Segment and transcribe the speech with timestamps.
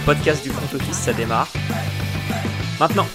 [0.00, 1.52] le podcast du front office, ça démarre.
[2.78, 3.06] Maintenant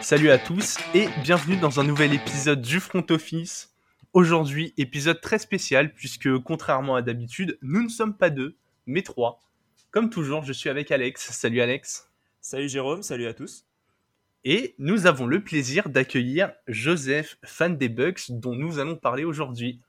[0.00, 3.74] Salut à tous et bienvenue dans un nouvel épisode du front office.
[4.12, 8.56] Aujourd'hui, épisode très spécial puisque contrairement à d'habitude, nous ne sommes pas deux,
[8.86, 9.40] mais trois.
[9.90, 11.30] Comme toujours, je suis avec Alex.
[11.32, 12.10] Salut Alex.
[12.40, 13.66] Salut Jérôme, salut à tous.
[14.44, 19.80] Et nous avons le plaisir d'accueillir Joseph, fan des Bucks, dont nous allons parler aujourd'hui.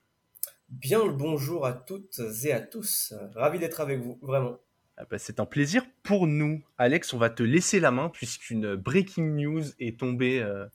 [0.70, 3.14] Bien le bonjour à toutes et à tous.
[3.36, 4.58] Ravi d'être avec vous, vraiment.
[4.98, 6.62] Ah bah, c'est un plaisir pour nous.
[6.78, 10.66] Alex, on va te laisser la main puisqu'une breaking news est tombée euh,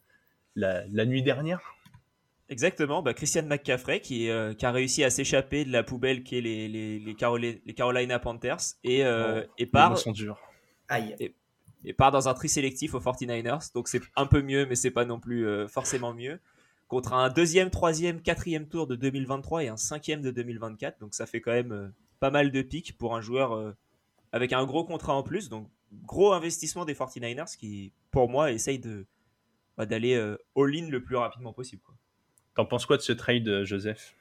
[0.55, 1.61] la, nuit dernière.
[2.49, 6.39] Exactement, bah Christian McCaffrey qui, euh, qui, a réussi à s'échapper de la poubelle qui
[6.39, 7.15] est les, les, les,
[7.75, 9.99] Carolina Panthers et, euh, oh, part,
[10.89, 11.17] Aïe.
[11.85, 13.73] Et, part dans un tri sélectif aux 49ers.
[13.75, 16.39] Donc c'est un peu mieux, mais c'est pas non plus forcément mieux
[16.93, 21.01] contre un deuxième, troisième, quatrième tour de 2023 et un cinquième de 2024.
[21.01, 21.89] Donc ça fait quand même euh,
[22.21, 23.73] pas mal de pics pour un joueur euh,
[24.31, 25.49] avec un gros contrat en plus.
[25.49, 25.71] Donc
[26.05, 29.07] gros investissement des 49ers qui, pour moi, essaye de
[29.79, 31.81] bah, d'aller euh, all-in le plus rapidement possible.
[32.57, 34.15] T'en penses quoi de ce trade, Joseph?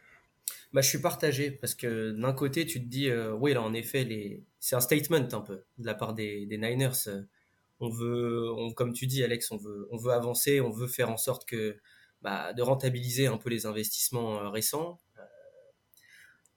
[0.71, 4.05] Bah, je suis partagé parce que d'un côté, tu te dis, oui, là, en effet,
[4.05, 4.45] les...
[4.61, 7.09] c'est un statement un peu de la part des, des Niners.
[7.81, 11.09] On veut, on, comme tu dis, Alex, on veut, on veut avancer, on veut faire
[11.09, 11.77] en sorte que
[12.21, 14.99] bah, de rentabiliser un peu les investissements euh, récents.
[15.17, 15.21] Euh,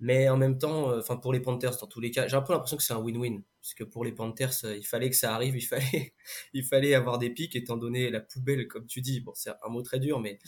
[0.01, 2.43] mais en même temps, euh, enfin pour les Panthers, dans tous les cas, j'ai un
[2.43, 5.57] peu l'impression que c'est un win-win, puisque pour les Panthers, il fallait que ça arrive,
[5.57, 6.15] il fallait,
[6.53, 9.21] il fallait avoir des pics, étant donné la poubelle, comme tu dis.
[9.21, 10.39] Bon, c'est un mot très dur, mais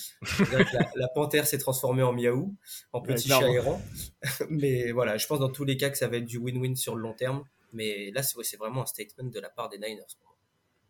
[0.52, 0.58] la,
[0.96, 2.54] la panthère s'est transformée en miaou,
[2.92, 3.80] en petit chat errant.
[4.50, 6.94] mais voilà, je pense dans tous les cas que ça va être du win-win sur
[6.94, 7.44] le long terme.
[7.72, 10.04] Mais là, c'est vraiment un statement de la part des Niners.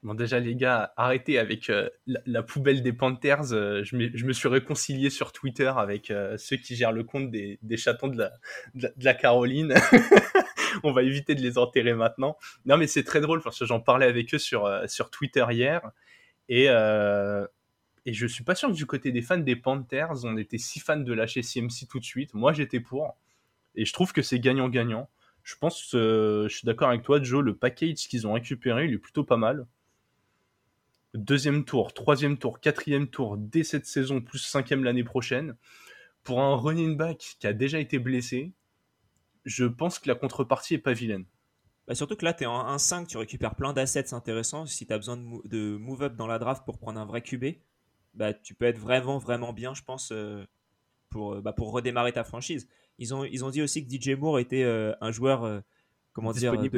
[0.03, 3.53] Bon, déjà, les gars, arrêtez avec euh, la, poubelle des Panthers.
[3.53, 7.59] Euh, je, me suis réconcilié sur Twitter avec euh, ceux qui gèrent le compte des,
[7.77, 8.33] chatons de la,
[8.75, 9.75] de la, Caroline.
[10.85, 12.37] On va éviter de les enterrer maintenant.
[12.67, 15.81] Non, mais c'est très drôle parce que j'en parlais avec eux sur, sur Twitter hier.
[16.49, 20.59] Et, et je suis pas sûr que du côté des fans des Panthers, on était
[20.59, 22.35] si fans de lâcher CMC tout de suite.
[22.35, 23.17] Moi, j'étais pour.
[23.75, 25.09] Et je trouve que c'est gagnant-gagnant.
[25.43, 28.99] Je pense, je suis d'accord avec toi, Joe, le package qu'ils ont récupéré, il est
[28.99, 29.67] plutôt pas mal
[31.15, 35.57] deuxième tour, troisième tour, quatrième tour dès cette saison, plus cinquième l'année prochaine.
[36.23, 38.53] Pour un running back qui a déjà été blessé,
[39.45, 41.25] je pense que la contrepartie est pas vilaine.
[41.87, 44.67] Bah surtout que là, tu es en 1-5, tu récupères plein d'assets intéressants.
[44.67, 47.45] Si tu as besoin de, move up dans la draft pour prendre un vrai QB,
[48.15, 50.45] bah, tu peux être vraiment, vraiment bien, je pense, euh,
[51.11, 52.69] pour, euh, bah, pour redémarrer ta franchise.
[52.99, 55.63] Ils ont, ils ont dit aussi que DJ Moore était euh, un joueur,
[56.13, 56.71] comment dire, de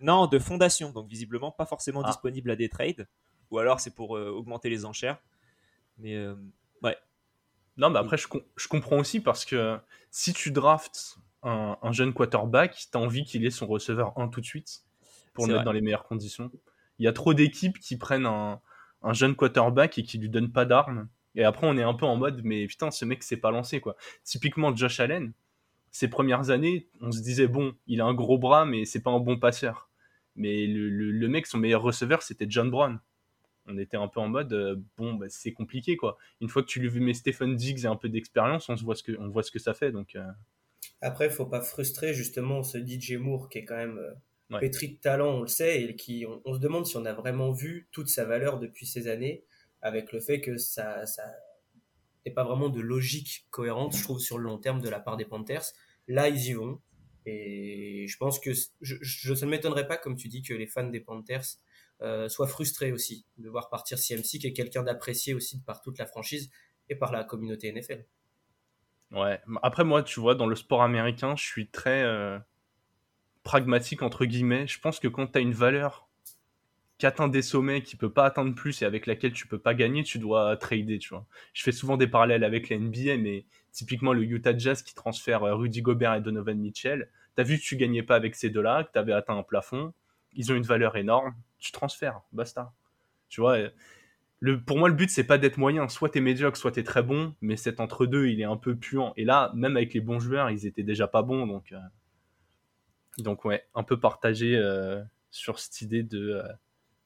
[0.00, 2.08] non, de fondation, donc visiblement pas forcément ah.
[2.08, 3.06] disponible à des trades
[3.52, 5.18] ou alors c'est pour euh, augmenter les enchères.
[5.98, 6.34] Mais euh,
[6.82, 6.96] ouais.
[7.76, 8.26] Non, mais après, je,
[8.56, 9.78] je, comprends aussi parce que
[10.10, 14.40] si tu drafts un, jeune quarterback, tu as envie qu'il ait son receveur 1 tout
[14.40, 14.84] de suite
[15.34, 16.50] pour le mettre dans les meilleures conditions.
[16.98, 18.60] Il y a trop d'équipes qui prennent un,
[19.02, 21.08] un, jeune quarterback et qui lui donnent pas d'armes.
[21.34, 23.80] Et après, on est un peu en mode, mais putain, ce mec s'est pas lancé,
[23.80, 23.96] quoi.
[24.22, 25.32] Typiquement, Josh Allen,
[25.90, 29.10] ses premières années, on se disait, bon, il a un gros bras, mais c'est pas
[29.10, 29.90] un bon passeur.
[30.36, 33.00] Mais le, le mec, son meilleur receveur, c'était John Brown
[33.66, 36.18] on était un peu en mode euh, bon bah, c'est compliqué quoi.
[36.40, 38.94] Une fois que tu lui mets Stephen Diggs et un peu d'expérience on se voit
[38.94, 40.26] ce que on voit ce que ça fait donc euh.
[41.00, 44.96] après faut pas frustrer justement ce DJ Moore qui est quand même euh, pétri de
[44.96, 48.08] talent on le sait et qui on, se demande si on a vraiment vu toute
[48.08, 49.44] sa valeur depuis ces années
[49.80, 51.24] avec le fait que ça ça
[52.26, 55.16] n'est pas vraiment de logique cohérente je trouve sur le long terme de la part
[55.16, 55.64] des Panthers.
[56.08, 56.80] Là ils y vont
[57.24, 60.88] et je pense que je, je, ne m'étonnerais pas comme tu dis que les fans
[60.88, 61.44] des Panthers
[62.02, 65.98] euh, soit frustré aussi de voir partir CMC, qui est quelqu'un d'apprécié aussi par toute
[65.98, 66.50] la franchise
[66.88, 68.04] et par la communauté NFL.
[69.12, 72.38] Ouais, après moi, tu vois, dans le sport américain, je suis très euh,
[73.42, 74.66] pragmatique, entre guillemets.
[74.66, 76.08] Je pense que quand tu as une valeur
[76.98, 79.74] qui atteint des sommets, qui peut pas atteindre plus et avec laquelle tu peux pas
[79.74, 81.26] gagner, tu dois trader, tu vois.
[81.52, 85.44] Je fais souvent des parallèles avec la NBA, mais typiquement le Utah Jazz qui transfère
[85.44, 87.08] euh, Rudy Gobert et Donovan Mitchell.
[87.36, 89.42] Tu as vu que tu gagnais pas avec ces deux-là, que tu avais atteint un
[89.42, 89.92] plafond.
[90.32, 92.74] Ils ont une valeur énorme tu transfères, basta.
[93.28, 93.56] Tu vois,
[94.40, 95.88] le, pour moi, le but, c'est pas d'être moyen.
[95.88, 99.12] Soit t'es médiocre, soit t'es très bon, mais cet entre-deux, il est un peu puant.
[99.16, 101.78] Et là, même avec les bons joueurs, ils étaient déjà pas bons, donc, euh,
[103.18, 105.00] donc ouais, un peu partagé euh,
[105.30, 106.52] sur cette idée de, euh,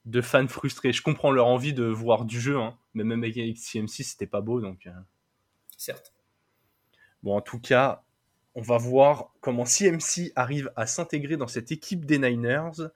[0.07, 0.95] de fans frustrés.
[0.95, 4.41] Je comprends leur envie de voir du jeu, hein, mais même avec CMC, c'était pas
[4.41, 4.89] beau, donc.
[5.77, 6.15] Certes.
[7.23, 8.03] Bon, en tout cas,
[8.55, 12.89] on va voir comment CMC arrive à s'intégrer dans cette équipe des Niners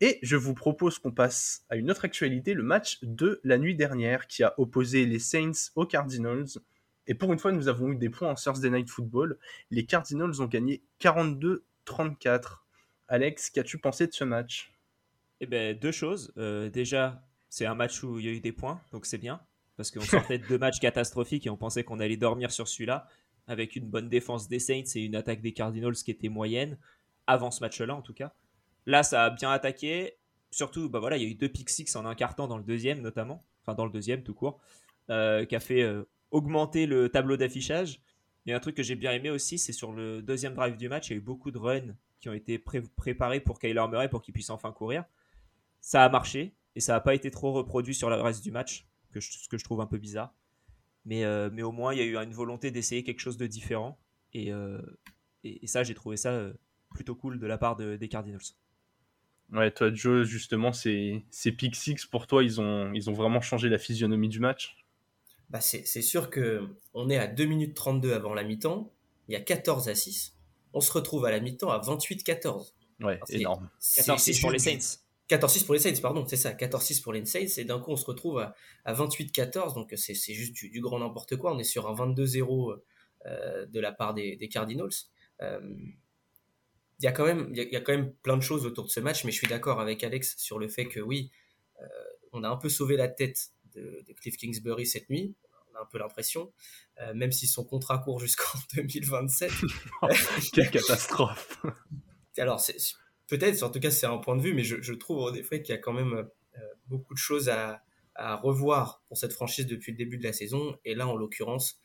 [0.00, 3.74] et je vous propose qu'on passe à une autre actualité, le match de la nuit
[3.74, 6.58] dernière qui a opposé les Saints aux Cardinals.
[7.06, 9.38] Et pour une fois, nous avons eu des points en Thursday Night Football.
[9.70, 12.58] Les Cardinals ont gagné 42-34.
[13.08, 14.72] Alex, qu'as-tu pensé de ce match?
[15.40, 16.32] Eh ben, deux choses.
[16.36, 19.40] Euh, déjà, c'est un match où il y a eu des points, donc c'est bien.
[19.76, 23.08] Parce qu'on sortait de deux matchs catastrophiques et on pensait qu'on allait dormir sur celui-là,
[23.46, 26.78] avec une bonne défense des Saints et une attaque des Cardinals qui était moyenne,
[27.26, 28.34] avant ce match-là en tout cas.
[28.86, 30.14] Là, ça a bien attaqué.
[30.50, 32.64] Surtout, bah voilà, il y a eu deux pick six en un carton dans le
[32.64, 34.60] deuxième notamment, enfin dans le deuxième tout court,
[35.10, 38.00] euh, qui a fait euh, augmenter le tableau d'affichage.
[38.46, 41.08] Et un truc que j'ai bien aimé aussi, c'est sur le deuxième drive du match,
[41.08, 44.22] il y a eu beaucoup de runs qui ont été préparés pour Kyler Murray pour
[44.22, 45.04] qu'il puisse enfin courir.
[45.80, 48.86] Ça a marché et ça n'a pas été trop reproduit sur le reste du match,
[49.18, 50.32] ce que je trouve un peu bizarre.
[51.04, 53.46] Mais, euh, mais au moins, il y a eu une volonté d'essayer quelque chose de
[53.46, 53.98] différent.
[54.32, 54.52] Et,
[55.64, 56.50] ça, j'ai trouvé ça
[56.90, 58.40] plutôt cool de la part des Cardinals.
[59.52, 63.40] Ouais, toi, Joe, justement, ces, ces pick six, pour toi, ils ont, ils ont vraiment
[63.40, 64.76] changé la physionomie du match?
[65.48, 68.92] Bah c'est sûr que on est à 2 minutes 32 avant la mi-temps,
[69.28, 70.34] il y a 14 à 6.
[70.72, 72.72] On se retrouve à la mi-temps à 28-14.
[73.00, 73.70] Ouais, énorme.
[73.80, 74.98] 14-6 pour les Saints.
[75.30, 77.96] 14-6 pour les Saints, pardon, c'est ça, 14-6 pour les Saints, et d'un coup on
[77.96, 78.54] se retrouve à,
[78.84, 82.80] à 28-14, donc c'est juste du, grand n'importe quoi, on est sur un 22-0
[83.26, 84.88] euh, de la part des, des Cardinals.
[85.42, 85.60] Euh,
[86.98, 88.90] il y a quand même il y, a quand même plein de choses autour de
[88.90, 91.30] ce match mais je suis d'accord avec Alex sur le fait que oui
[91.80, 91.86] euh,
[92.32, 95.34] on a un peu sauvé la tête de, Cliff Kingsbury cette nuit.
[95.70, 96.52] On a un peu l'impression
[97.00, 99.52] euh, même si son contrat court jusqu'en 2027
[100.52, 101.62] quelle catastrophe.
[102.38, 102.62] Alors
[103.26, 105.62] peut-être en tout cas c'est un point de vue mais je, je trouve en effet
[105.62, 107.82] qu'il y a quand même euh, beaucoup de choses à,
[108.14, 110.78] à revoir pour cette franchise depuis le début de la saison.
[110.84, 111.78] Et là en l'occurrence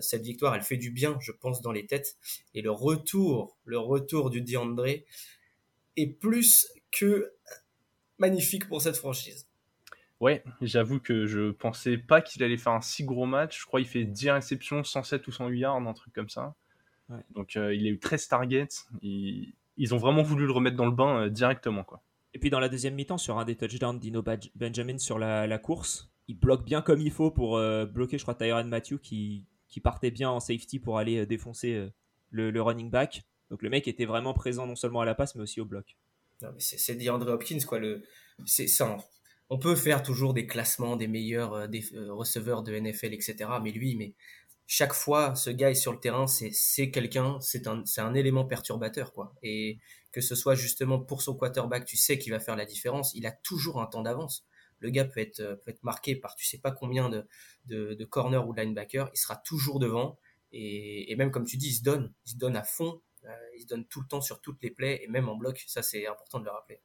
[0.00, 2.16] cette victoire, elle fait du bien, je pense, dans les têtes.
[2.54, 4.86] Et le retour, le retour du DeAndre
[5.96, 7.32] est plus que
[8.18, 9.48] magnifique pour cette franchise.
[10.20, 13.60] Ouais, j'avoue que je pensais pas qu'il allait faire un si gros match.
[13.60, 16.54] Je crois qu'il fait 10 réceptions, 107 ou 108 yards, un truc comme ça.
[17.30, 18.68] Donc euh, il a eu 13 targets.
[19.02, 21.84] Ils ont vraiment voulu le remettre dans le bain euh, directement.
[21.84, 22.02] quoi.
[22.32, 24.24] Et puis dans la deuxième mi-temps, sur un des touchdowns d'Ino
[24.54, 27.60] Benjamin sur la, course, il bloque bien comme il faut pour
[27.92, 29.44] bloquer, je crois, Tyron Matthew qui,
[29.74, 31.92] qui partait bien en safety pour aller euh, défoncer euh,
[32.30, 33.24] le, running back.
[33.50, 35.96] Donc le mec était vraiment présent non seulement à la passe mais aussi au bloc.
[36.58, 37.80] C'est DeAndre Hopkins quoi.
[37.80, 38.04] Le,
[38.46, 38.96] c'est ça.
[39.50, 41.66] On peut faire toujours des classements des meilleurs euh,
[42.10, 43.50] receveurs de NFL etc.
[43.60, 44.14] Mais lui, mais
[44.68, 49.12] chaque fois, ce gars est sur le terrain, c'est quelqu'un, c'est un, un élément perturbateur
[49.12, 49.34] quoi.
[49.42, 49.80] Et
[50.12, 53.12] que ce soit justement pour son quarterback, tu sais qu'il va faire la différence.
[53.14, 54.46] Il a toujours un temps d'avance
[54.84, 57.26] le gars peut être, peut être marqué par tu sais pas combien de,
[57.66, 60.18] de, corner ou de linebacker, il sera toujours devant.
[60.52, 63.62] Et, même comme tu dis, il se donne, il se donne à fond, euh, il
[63.62, 66.06] se donne tout le temps sur toutes les plays et même en bloc, ça c'est
[66.06, 66.80] important de le rappeler.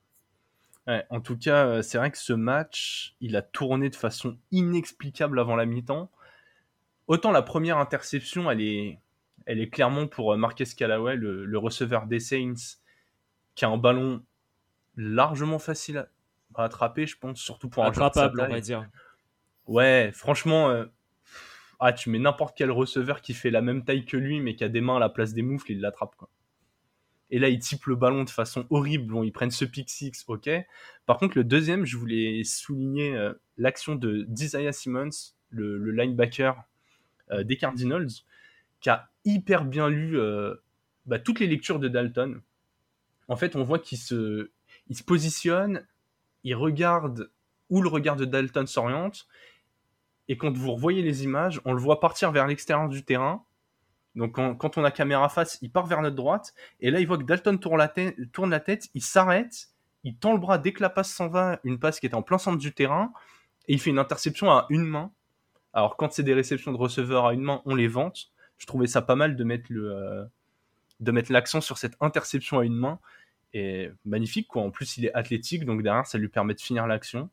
[0.88, 5.38] en tout cas, euh, c'est vrai que ce match, il a tourné de façon inexplicable
[5.40, 6.10] avant la mi-temps.
[7.08, 9.00] Autant la première interception, elle est,
[9.46, 12.78] elle est clairement pour euh, Marquez Callaway, le, le receveur des Saints,
[13.56, 14.24] qui a un ballon
[14.96, 16.08] largement facile
[16.56, 18.88] à, attraper, je pense, surtout pour un Attrapable, on va dire.
[19.68, 20.86] Ouais, franchement, euh,
[21.80, 24.64] ah, tu mets n'importe quel receveur qui fait la même taille que lui, mais qui
[24.64, 26.30] a des mains à la place des moufles, il l'attrape, quoi.
[27.32, 29.14] Et là, il type le ballon de façon horrible.
[29.14, 30.50] Bon, ils prennent ce pick six, ok.
[31.06, 35.10] Par contre, le deuxième, je voulais souligner euh, l'action de Desire Simmons,
[35.52, 36.64] le, linebacker
[37.30, 38.08] euh, des Cardinals,
[38.82, 40.18] qui a hyper bien lu
[41.06, 42.42] bah, toutes les lectures de Dalton.
[43.28, 44.50] En fait, on voit qu'il se,
[44.88, 45.86] il se positionne
[46.44, 47.32] il regarde
[47.70, 49.28] où le regard de Dalton s'oriente,
[50.28, 53.44] et quand vous revoyez les images, on le voit partir vers l'extérieur du terrain.
[54.16, 57.18] Donc quand, on a caméra face, il part vers notre droite, et là il voit
[57.18, 59.70] que Dalton tourne la, tête, tourne la tête, il s'arrête,
[60.04, 62.22] il tend le bras dès que la passe s'en va, une passe qui est en
[62.22, 63.12] plein centre du terrain,
[63.68, 65.12] et il fait une interception à une main.
[65.74, 68.32] Alors quand c'est des réceptions de receveurs à une main, on les vante.
[68.58, 70.26] Je trouvais ça pas mal de mettre le euh,
[71.00, 73.00] de mettre l'accent sur cette interception à une main
[73.54, 74.48] est magnifique.
[74.48, 74.64] Quoi.
[74.64, 77.30] En plus, il est athlétique, donc derrière, ça lui permet de finir l'action.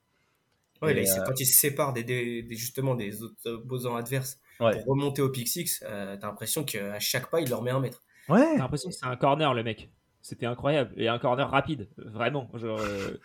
[0.83, 5.31] Ouais, euh, quand il se sépare des, justement des autres opposants adverses pour remonter au
[5.31, 8.03] pick six, euh, t'as l'impression qu'à chaque pas, il leur met un mètre.
[8.29, 8.41] Ouais.
[8.41, 9.91] T'as l'impression que c'est un corner, le mec.
[10.21, 10.93] C'était incroyable.
[10.97, 12.51] Et un corner rapide, vraiment.
[12.55, 13.19] Genre, euh,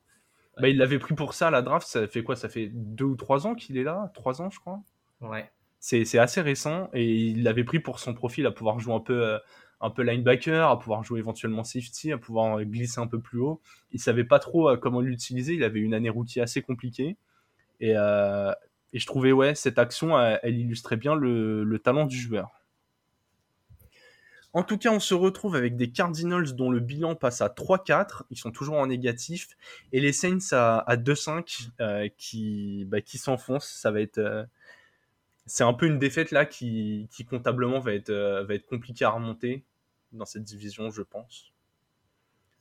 [0.60, 1.86] bah, il l'avait pris pour ça, la draft.
[1.86, 2.34] Ça fait quoi?
[2.34, 4.10] Ça fait deux ou trois ans qu'il est là?
[4.14, 4.80] Trois ans, je crois.
[5.20, 5.50] Ouais.
[5.78, 6.88] C'est assez récent.
[6.92, 9.38] Et il l'avait pris pour son profil, à pouvoir jouer un peu
[9.80, 13.60] un peu linebacker, à pouvoir jouer éventuellement safety, à pouvoir glisser un peu plus haut.
[13.92, 15.54] Il savait pas trop euh, comment l'utiliser.
[15.54, 17.16] Il avait une année routier assez compliquée.
[17.80, 18.52] Et, euh,
[18.92, 22.62] je trouvais, ouais, cette action, elle, illustrait bien le, le, talent du joueur.
[24.54, 28.22] En tout cas, on se retrouve avec des Cardinals dont le bilan passe à 3-4.
[28.30, 29.48] Ils sont toujours en négatif.
[29.92, 33.68] Et les Saints à, à 2-5 euh, qui, bah, qui s'enfoncent.
[33.68, 34.46] Ça va être
[35.46, 39.04] c'est un peu une défaite là qui, qui comptablement va être, euh, va être compliquée
[39.04, 39.64] à remonter
[40.12, 41.52] dans cette division, je pense.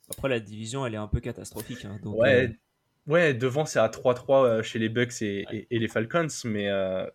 [0.10, 1.86] Après, la division, elle est un peu catastrophique.
[1.86, 2.54] hein, donc, Ouais, euh,
[3.08, 6.70] ouais devant c'est à 3-3 euh, chez les Bucks et, et- et les Falcons, mais
[6.70, 7.06] euh,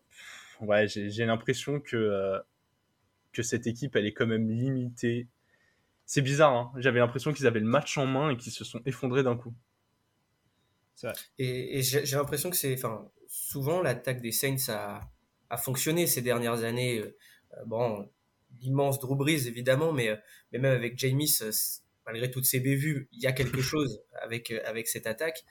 [0.61, 2.39] ouais, j'ai l'impression que, euh,
[3.33, 5.29] que cette équipe elle est quand même limitée.
[6.07, 8.83] C'est bizarre, hein j'avais l'impression qu'ils avaient le match en main et qu'ils se sont
[8.87, 9.55] effondrés d'un coup.
[11.03, 11.13] vrai.
[11.39, 15.01] Et, et j'ai l'impression que c'est, enfin, souvent l'attaque des Saints a,
[15.51, 17.01] a fonctionné ces dernières années.
[17.01, 18.09] Euh, bon,
[18.61, 20.17] l'immense Drew Brees évidemment, mais, euh,
[20.53, 24.03] mais même avec Jameis, euh, c- malgré toutes ses bévues, il y a quelque chose
[24.23, 25.45] avec euh, avec cette attaque.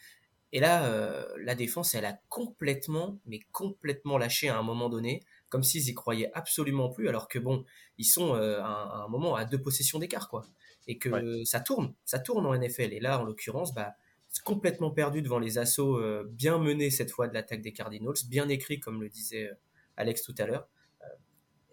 [0.51, 5.22] Et là, euh, la défense, elle a complètement, mais complètement lâché à un moment donné,
[5.50, 7.65] comme s'ils y croyaient absolument plus, alors que bon,
[8.00, 10.46] ils sont euh, à, un, à un moment à deux possessions d'écart, quoi.
[10.88, 12.94] Et que ça tourne, ça tourne en NFL.
[12.94, 13.94] Et là, en l'occurrence, bah,
[14.29, 18.15] c'est complètement perdu devant les assauts euh, bien menés cette fois de l'attaque des Cardinals,
[18.27, 19.53] bien écrit, comme le disait euh,
[20.00, 20.68] Alex tout à l'heure.
[21.01, 21.06] Euh,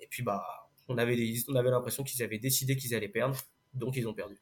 [0.00, 0.44] et puis, bah,
[0.88, 3.36] on avait, des- on avait l'impression qu'ils avaient décidé qu'ils allaient perdre,
[3.72, 4.36] donc ils ont perdu.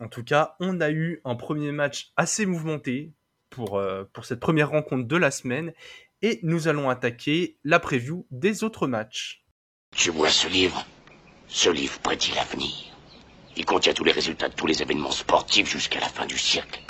[0.00, 3.12] En tout cas, on a eu un premier match assez mouvementé
[3.50, 5.72] pour, euh, pour cette première rencontre de la semaine
[6.22, 9.44] et nous allons attaquer la preview des autres matchs.
[9.92, 10.86] Tu vois ce livre
[11.48, 12.70] Ce livre prédit l'avenir.
[13.56, 16.80] Il contient tous les résultats de tous les événements sportifs jusqu'à la fin du siècle.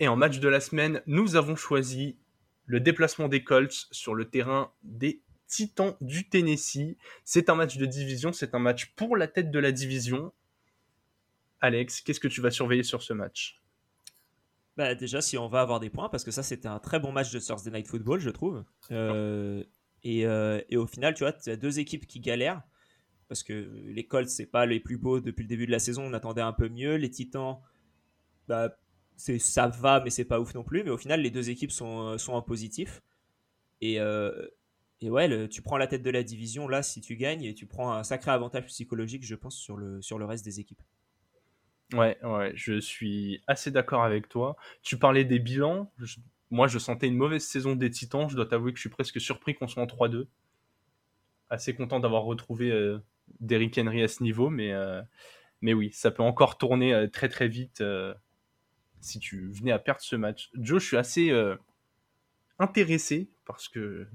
[0.00, 2.16] Et en match de la semaine, nous avons choisi
[2.66, 6.96] le déplacement des Colts sur le terrain des Titans du Tennessee.
[7.24, 10.32] C'est un match de division, c'est un match pour la tête de la division.
[11.60, 13.62] Alex, qu'est-ce que tu vas surveiller sur ce match?
[14.76, 17.12] Bah, déjà, si on va avoir des points, parce que ça, c'était un très bon
[17.12, 18.62] match de Thursday Night Football, je trouve.
[18.90, 19.64] Euh,
[20.02, 22.62] et, euh, et au final, tu vois, tu as deux équipes qui galèrent.
[23.28, 26.02] Parce que les Colts, c'est pas les plus beaux depuis le début de la saison.
[26.02, 26.96] On attendait un peu mieux.
[26.96, 27.58] Les Titans,
[28.46, 28.76] bah,
[29.16, 30.84] c'est, ça va, mais c'est pas ouf non plus.
[30.84, 33.02] Mais au final, les deux équipes sont, euh, sont en positif.
[33.80, 34.46] Et, euh,
[35.00, 37.66] et ouais, tu prends la tête de la division là si tu gagnes et tu
[37.66, 40.82] prends un sacré avantage psychologique, je pense, sur le, reste des équipes.
[41.92, 44.56] Ouais, ouais, je suis assez d'accord avec toi.
[44.82, 45.92] Tu parlais des bilans.
[46.50, 48.28] Moi, je sentais une mauvaise saison des Titans.
[48.28, 50.26] Je dois t'avouer que je suis presque surpris qu'on soit en 3-2.
[51.48, 52.98] Assez content d'avoir retrouvé euh,
[53.40, 54.72] Derrick Henry à ce niveau, mais,
[55.60, 57.82] mais oui, ça peut encore tourner très très vite
[59.00, 60.50] si tu venais à perdre ce match.
[60.54, 61.56] Joe, je suis assez euh,
[62.58, 64.06] intéressé parce que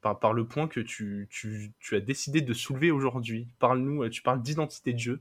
[0.00, 3.48] par, par le point que tu, tu, tu as décidé de soulever aujourd'hui.
[3.58, 5.20] Parle-nous, euh, tu parles d'identité de jeu.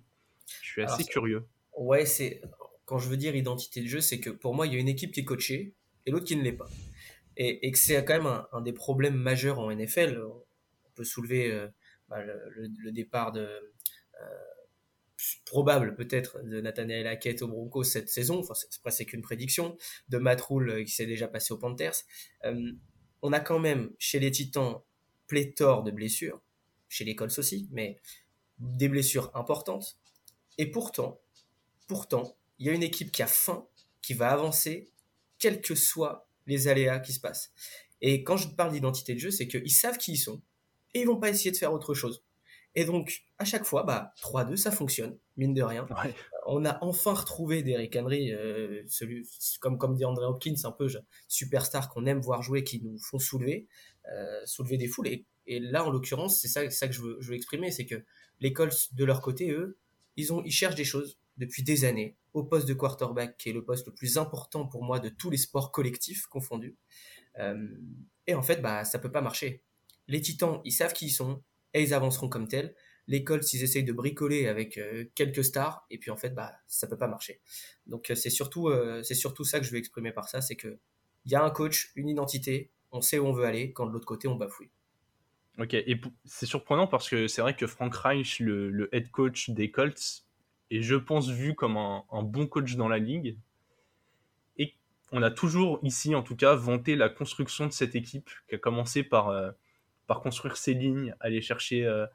[0.61, 1.45] Je suis assez curieux.
[1.77, 2.41] Ouais, c'est
[2.85, 4.87] quand je veux dire identité de jeu, c'est que pour moi, il y a une
[4.89, 5.73] équipe qui est coachée
[6.05, 6.67] et l'autre qui ne l'est pas.
[7.37, 10.21] Et, et que c'est quand même un, un des problèmes majeurs en NFL.
[10.23, 11.67] On peut soulever euh,
[12.07, 14.25] bah, le, le- le départ de euh,
[15.45, 18.39] probable peut-être de Nathaniel Hackett au Broncos cette saison.
[18.39, 19.77] Enfin, c'est après, c'est qu'une prédiction
[20.09, 21.95] de Matt Rule euh, qui s'est déjà passé aux Panthers.
[22.45, 22.71] Euh,
[23.21, 24.81] on a quand même chez les Titans
[25.27, 26.41] pléthore de blessures,
[26.87, 27.99] chez les Colts aussi, mais
[28.59, 29.99] des blessures importantes.
[30.57, 31.21] Et pourtant,
[31.87, 33.67] pourtant, il y a une équipe qui a faim,
[34.01, 34.91] qui va avancer,
[35.37, 37.51] quels que soient les aléas qui se passent.
[38.01, 40.41] Et quand je parle d'identité de jeu, c'est qu'ils savent qui ils sont
[40.93, 42.23] et ils vont pas essayer de faire autre chose.
[42.75, 45.87] Et donc, à chaque fois, bah, 3-2, ça fonctionne, mine de rien.
[46.03, 46.13] Ouais.
[46.45, 49.27] On a enfin retrouvé Derrick Henry, euh, celui,
[49.59, 52.97] comme, comme dit André Hopkins, un peu je- superstar qu'on aime voir jouer, qui nous
[52.99, 53.67] font soulever,
[54.13, 55.07] euh, soulever des foules.
[55.07, 57.85] Et, et là, en l'occurrence, c'est ça, ça que je veux, je veux exprimer, c'est
[57.85, 58.03] que
[58.39, 59.77] les Colts, de leur côté, eux,
[60.15, 63.53] ils, ont, ils cherchent des choses depuis des années au poste de quarterback, qui est
[63.53, 66.77] le poste le plus important pour moi de tous les sports collectifs confondus.
[67.39, 67.67] Euh,
[68.27, 69.63] et en fait, bah, ça peut pas marcher.
[70.07, 72.73] Les Titans, ils savent qui ils sont et ils avanceront comme tels.
[73.07, 76.53] Les Colts, ils essayent de bricoler avec euh, quelques stars et puis en fait, bah,
[76.67, 77.41] ça peut pas marcher.
[77.87, 80.77] Donc euh, c'est surtout, euh, surtout ça que je veux exprimer par ça, c'est que
[81.25, 83.91] il y a un coach, une identité, on sait où on veut aller, quand de
[83.91, 84.69] l'autre côté on bafouille.
[85.57, 89.71] Ok, et c'est surprenant parce que c'est vrai que Frank Reich, le, head coach des
[89.71, 90.23] Colts,
[90.69, 93.37] est, je pense, vu comme un, bon coach dans la ligue.
[94.57, 94.75] Et
[95.11, 98.57] on a toujours ici, en tout cas, vanté la construction de cette équipe qui a
[98.57, 99.31] commencé par,
[100.09, 102.05] par construire ses lignes, aller chercher euh,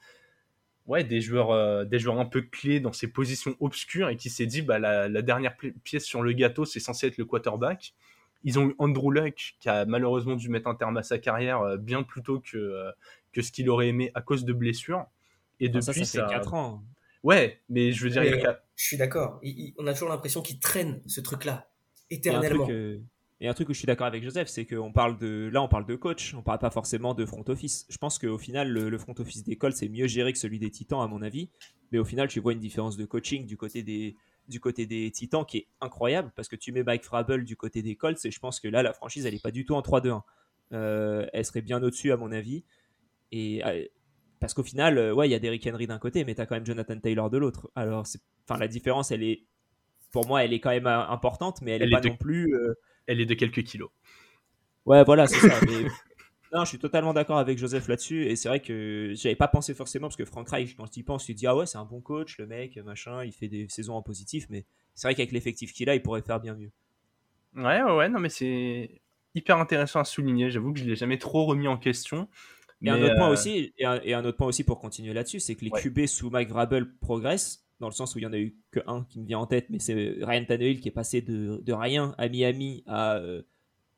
[0.87, 4.29] ouais, des, joueurs, euh, des joueurs un peu clés dans ces positions obscures et qui
[4.29, 7.25] s'est dit bah, la, la dernière pi- pièce sur le gâteau, c'est censé être le
[7.25, 7.95] quarterback.
[8.43, 11.61] Ils ont eu Andrew Luck qui a malheureusement dû mettre un terme à sa carrière
[11.63, 12.91] euh, bien plus tôt que, euh,
[13.33, 15.07] que ce qu'il aurait aimé à cause de blessures.
[15.61, 16.83] Et Enfin, depuis, ça, ça fait 4 ans.
[17.23, 19.39] Ouais, mais je veux dire, il y a Mais- qu'à- Je suis d'accord.
[19.43, 22.65] Il- il- on a toujours l'impression qu'il traîne ce truc-là un éternellement.
[22.65, 23.01] truc, euh,
[23.45, 25.51] et un truc où je suis d'accord avec Joseph, c'est qu'on parle de.
[25.53, 27.85] Là, on parle de coach, on parle pas forcément de front office.
[27.91, 30.71] Je pense qu'au final, le, le front office d'école, c'est mieux géré que celui des
[30.71, 31.51] Titans, à mon avis.
[31.93, 34.17] Mais au final, tu vois une différence de coaching du côté des,
[34.49, 37.83] du côté des Titans qui est incroyable parce que tu mets Mike Frabel du côté
[37.83, 39.83] des Colts et je pense que là, la franchise, elle est pas du tout en
[39.83, 40.23] 3-2-1.
[40.71, 42.65] elle serait bien au-dessus, à mon avis.
[43.31, 43.63] Et
[44.41, 46.55] parce qu'au final, ouais, il y a Derrick Henry d'un côté, mais tu as quand
[46.55, 47.71] même Jonathan Taylor de l'autre.
[47.75, 48.05] Alors,
[48.49, 49.45] enfin, la différence, elle est,
[50.13, 52.57] pour moi, elle est quand même importante, mais elle, est pas non plus.
[53.07, 53.91] Elle est de quelques kilos.
[54.87, 55.61] Ouais, voilà, c'est ça.
[56.55, 58.27] Non, je suis totalement d'accord avec Joseph là-dessus.
[58.27, 61.29] Et c'est vrai que j'avais pas pensé forcément, parce que Frank Reich, quand il pense,
[61.29, 63.95] il dit Ah ouais, c'est un bon coach, le mec, machin, il fait des saisons
[63.95, 64.47] en positif.
[64.51, 66.71] Mais c'est vrai qu'avec l'effectif qu'il a, il pourrait faire bien mieux.
[67.57, 69.01] Ouais, ouais, ouais, non, mais c'est
[69.35, 70.49] hyper intéressant à souligner.
[70.49, 72.29] J'avoue que je l'ai jamais trop remis en question.
[72.83, 75.57] Et, un autre point euh, aussi, et un, autre point aussi pour continuer là-dessus, c'est
[75.57, 78.39] que les QB sous Mike Vrabel progressent, dans le sens où il y en a
[78.39, 81.21] eu que un qui me vient en tête, mais c'est Ryan Tannehill qui est passé
[81.21, 83.43] de, de rien à Miami à, euh,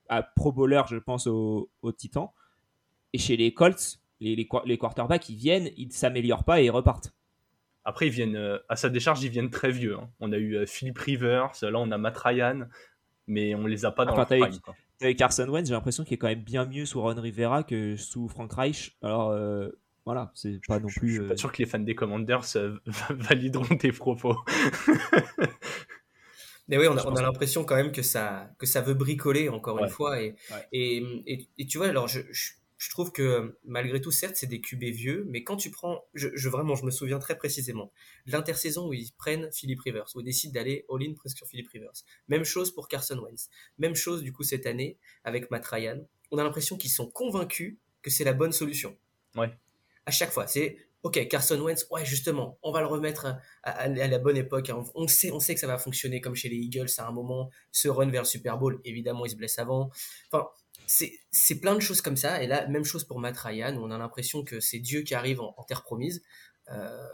[0.08, 2.34] à Pro Bowler, je pense, au, au Titan.
[3.12, 6.70] Et chez les Colts, les, les, quarterbacks, ils viennent, ils ne s'améliorent pas et ils
[6.70, 7.14] repartent.
[7.84, 9.96] Après, ils viennent, euh, à sa décharge, ils viennent très vieux.
[9.96, 10.10] Hein.
[10.18, 12.66] On a eu euh, Philip Rivers, là on a Matt Ryan,
[13.28, 14.60] mais on les a pas dans enfin, le prime.
[15.00, 17.96] Avec Carson Wentz, j'ai l'impression qu'il est quand même bien mieux sous Ron Rivera que
[17.96, 18.96] sous Frank Reich.
[19.00, 19.68] Alors euh,
[20.06, 21.10] voilà, c'est pas non plus.
[21.10, 22.46] Je suis pas sûr que les fans des Commanders
[23.10, 24.36] valideront tes propos.
[26.68, 29.88] Mais oui, on a, l'impression quand même que ça, que ça veut bricoler encore une
[29.88, 30.20] fois.
[30.20, 30.34] Et,
[30.72, 32.20] et, et, tu vois, alors je,
[32.78, 36.48] je trouve que malgré tout, certes, c'est des QB vieux, mais quand tu prends, je,
[36.48, 37.92] vraiment, je me souviens très précisément,
[38.26, 41.92] l'intersaison où ils prennent Philip Rivers, où ils décident d'aller all-in presque sur Philip Rivers.
[42.28, 43.48] Même chose pour Carson Wentz.
[43.78, 46.06] Même chose, du coup, cette année, avec Matt Ryan.
[46.30, 48.96] On a l'impression qu'ils sont convaincus que c'est la bonne solution.
[49.36, 49.56] Ouais.
[50.06, 54.18] À chaque fois, c'est, ok, Carson Wentz, ouais, justement, on va le remettre à, la
[54.18, 54.70] bonne époque.
[54.94, 57.50] On sait, on sait que ça va fonctionner comme chez les Eagles à un moment.
[57.72, 59.90] Ce run vers le Super Bowl, évidemment, il se blesse avant.
[60.30, 60.48] Enfin,
[60.86, 62.42] c'est plein de choses comme ça.
[62.42, 65.40] Et là, même chose pour Matt Ryan, on a l'impression que c'est Dieu qui arrive
[65.40, 66.22] en, terre promise.
[66.70, 67.06] Euh,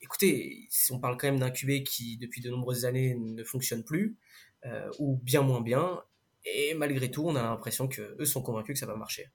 [0.00, 4.16] écoutez, on parle quand même d'un QB qui, depuis de nombreuses années, ne fonctionne plus,
[4.64, 6.02] euh, ou bien moins bien.
[6.44, 9.30] Et malgré tout, on a l'impression qu'eux sont convaincus que ça va marcher.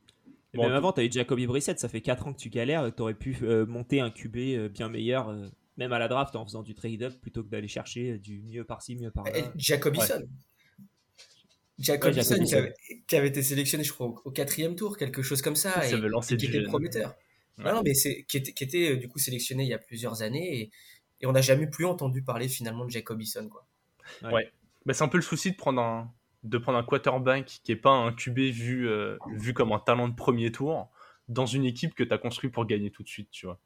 [0.53, 2.93] Bon, même avant, tu as eu Jacoby Brissett, ça fait 4 ans que tu galères,
[2.93, 5.33] tu aurais pu euh, monter un QB bien meilleur,
[5.77, 8.95] même à la draft, en faisant du trade-up, plutôt que d'aller chercher du mieux par-ci,
[8.95, 9.31] mieux par-là.
[9.55, 10.27] Jacobison.
[11.79, 12.43] Jacobson,
[13.07, 15.99] qui, avait, été sélectionné, je crois, au, quatrième tour, quelque chose comme ça, et,
[16.37, 17.15] qui était prometteur.
[17.57, 20.21] Non, mais c'est, qui, était, qui était, euh, du coup sélectionné il y a plusieurs
[20.21, 20.71] années, et,
[21.21, 23.47] et on n'a jamais plus entendu parler finalement de Jacobison.
[23.49, 23.65] Quoi.
[24.31, 24.51] Ouais,
[24.85, 26.11] bah, c'est un peu le souci de prendre un,
[26.43, 30.07] de prendre un quarterback qui n'est pas un QB vu, euh, vu comme un talent
[30.07, 30.89] de premier tour
[31.27, 33.59] dans une équipe que tu as construit pour gagner tout de suite, tu vois.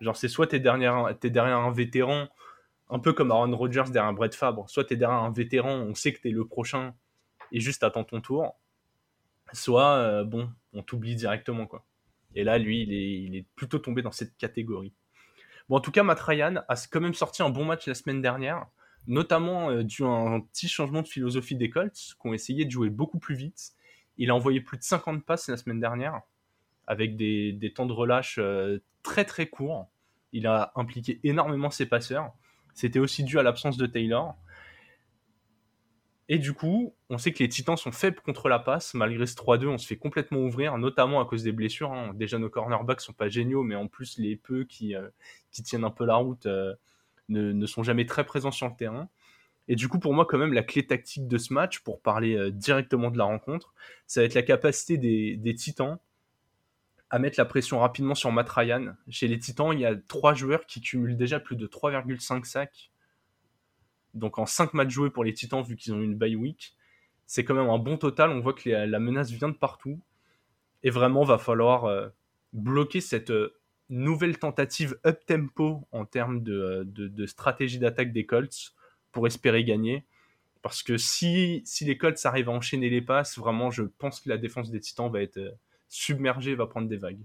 [0.00, 2.28] Genre, c'est soit tu es, derrière un vétéran,
[2.90, 5.94] un peu comme Aaron Rodgers derrière Brett Fabre, soit tu es derrière un vétéran, on
[5.94, 6.94] sait que tu es le prochain,
[7.52, 8.56] et juste attends ton tour,
[9.52, 11.84] soit euh, bon, on t'oublie directement quoi.
[12.34, 14.92] Et là, lui, il est, il est, plutôt tombé dans cette catégorie.
[15.68, 18.20] Bon, en tout cas, Matt Ryan a quand même sorti un bon match la semaine
[18.20, 18.66] dernière,
[19.08, 22.70] notamment euh, dû à un petit changement de philosophie des Colts, qui ont essayé de
[22.70, 23.72] jouer beaucoup plus vite.
[24.18, 26.20] Il a envoyé plus de 50 passes la semaine dernière,
[26.86, 29.88] avec des, temps de relâche euh, très très courts.
[30.32, 32.32] Il a impliqué énormément ses passeurs.
[32.74, 34.36] C'était aussi dû à l'absence de Taylor.
[36.28, 38.92] Et du coup, on sait que les Titans sont faibles contre la passe.
[38.92, 41.92] Malgré ce 3-2, on se fait complètement ouvrir, notamment à cause des blessures.
[41.92, 42.12] Hein.
[42.14, 45.08] Déjà, nos cornerbacks sont pas géniaux, mais en plus, les peu qui, euh,
[45.50, 46.46] qui tiennent un peu la route
[47.28, 49.08] ne, sont jamais très présents sur le terrain.
[49.68, 52.36] Et du coup, pour moi, quand même, la clé tactique de ce match, pour parler
[52.36, 53.74] euh, directement de la rencontre,
[54.06, 55.98] ça va être la capacité des, Titans
[57.10, 58.48] à mettre la pression rapidement sur Matt.
[59.08, 62.90] Chez les Titans, il y a trois joueurs qui cumulent déjà plus de 3,5 sacs
[64.14, 66.74] donc en 5 matchs joués pour les Titans, vu qu'ils ont une bye week,
[67.26, 68.30] c'est quand même un bon total.
[68.30, 70.00] On voit que la menace vient de partout.
[70.82, 72.08] Et vraiment, va falloir euh,
[72.52, 73.57] bloquer cette euh,
[73.90, 78.74] nouvelle tentative up-tempo en termes de, de, stratégie d'attaque des Colts
[79.12, 80.04] pour espérer gagner.
[80.62, 84.28] Parce que si, si les Colts arrivent à enchaîner les passes, vraiment, je pense que
[84.28, 85.52] la défense des Titans va être euh,
[85.88, 87.24] submergée, va prendre des vagues.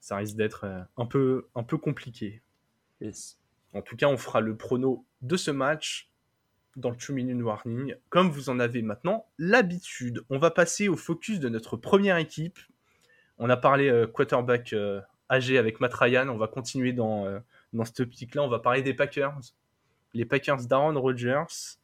[0.00, 2.42] Ça risque d'être un peu, un peu compliqué.
[3.00, 3.38] Yes.
[3.74, 6.10] En tout cas, on fera le prono de ce match
[6.76, 10.24] dans le 2 minute warning, comme vous en avez maintenant l'habitude.
[10.30, 12.58] On va passer au focus de notre première équipe.
[13.38, 16.28] On a parlé euh, quarterback euh, âgé avec Matt Ryan.
[16.28, 17.38] On va continuer dans, euh,
[17.72, 18.42] dans cette optique-là.
[18.42, 19.38] On va parler des Packers.
[20.14, 21.76] Les Packers d'Aaron Rodgers.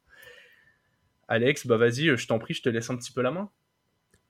[1.29, 3.51] Alex, bah vas-y, je t'en prie, je te laisse un petit peu la main.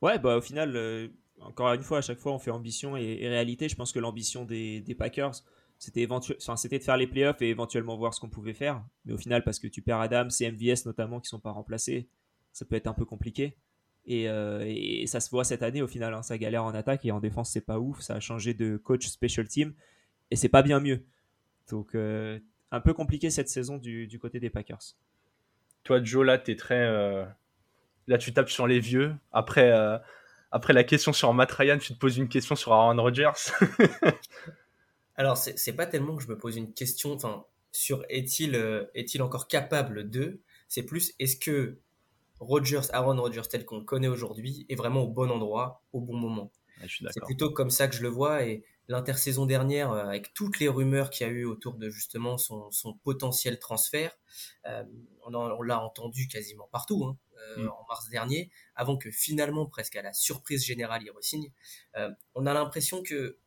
[0.01, 1.11] Ouais, bah au final,
[1.41, 3.69] encore une fois, à chaque fois, on fait ambition et, réalité.
[3.69, 5.33] Je pense que l'ambition des, Packers,
[5.79, 6.07] c'était
[6.57, 8.85] c'était de faire les playoffs et éventuellement voir ce qu'on pouvait faire.
[9.05, 12.09] Mais au final, parce que tu perds Adam, et MVS notamment qui sont pas remplacés,
[12.53, 13.57] ça peut être un peu compliqué.
[14.07, 17.11] Et, euh, ça se voit cette année au final, hein, ça galère en attaque et
[17.11, 18.01] en défense c'est pas ouf.
[18.01, 19.75] Ça a changé de coach special team
[20.31, 21.05] et c'est pas bien mieux.
[21.71, 22.39] Donc euh,
[22.71, 24.97] un peu compliqué cette saison du, côté des Packers.
[25.85, 27.25] Toi Joe là, tu es très, euh,
[28.07, 29.15] Là, tu tapes sur les vieux.
[29.33, 29.99] Après, euh,
[30.51, 33.33] après la question sur Matt Ryan, tu te poses une question sur Aaron Rodgers.
[35.17, 39.23] Alors, c'est pas tellement que je me pose une question enfin, sur est-il euh, est-il
[39.23, 40.41] encore capable de.
[40.69, 41.79] C'est plus est-ce que
[42.45, 46.17] Rodgers, Aaron Rodgers tel qu'on le connaît aujourd'hui, est vraiment au bon endroit, au bon
[46.17, 46.53] moment.
[46.87, 48.45] c'est plutôt comme ça que je le vois.
[48.45, 52.37] Et l'intersaison dernière, euh, avec toutes les rumeurs qu'il y a eu autour de justement
[52.39, 52.71] son,
[53.03, 54.17] potentiel transfert,
[54.67, 54.85] euh,
[55.25, 57.19] on, l'a entendu quasiment partout hein,
[57.57, 57.69] euh, mm.
[57.69, 61.51] en mars dernier, avant que finalement, presque à la surprise générale, il re-signe.
[62.35, 63.39] on a l'impression que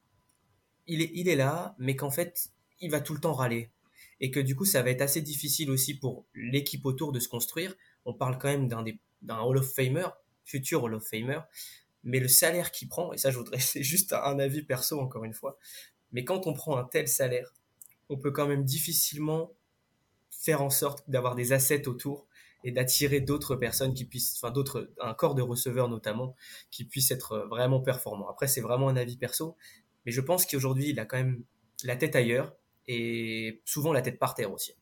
[0.88, 3.72] il est, il est là, mais qu'en fait, il va tout le temps râler.
[4.20, 7.28] Et que du coup, ça va être assez difficile aussi pour l'équipe autour de se
[7.28, 7.76] construire.
[8.08, 10.08] On parle quand même d'un, Hall of Famer,
[10.46, 11.42] futur Hall of Famer,
[12.04, 15.26] mais le salaire qu'il prend, et ça je voudrais, c'est juste un avis perso encore
[15.26, 15.60] une fois,
[16.12, 17.54] mais quand on prend un tel salaire,
[18.10, 19.54] on peut quand même difficilement
[20.32, 22.28] faire en sorte d'avoir des assets autour
[22.64, 26.36] et d'attirer d'autres personnes qui puissent, enfin d'autres, un corps de receveurs notamment,
[26.72, 28.30] qui puissent être vraiment performants.
[28.30, 29.58] Après, c'est vraiment un avis perso,
[30.06, 31.44] mais je pense qu'aujourd'hui, il a quand même
[31.84, 32.56] la tête ailleurs
[32.88, 34.74] et souvent la tête par terre aussi.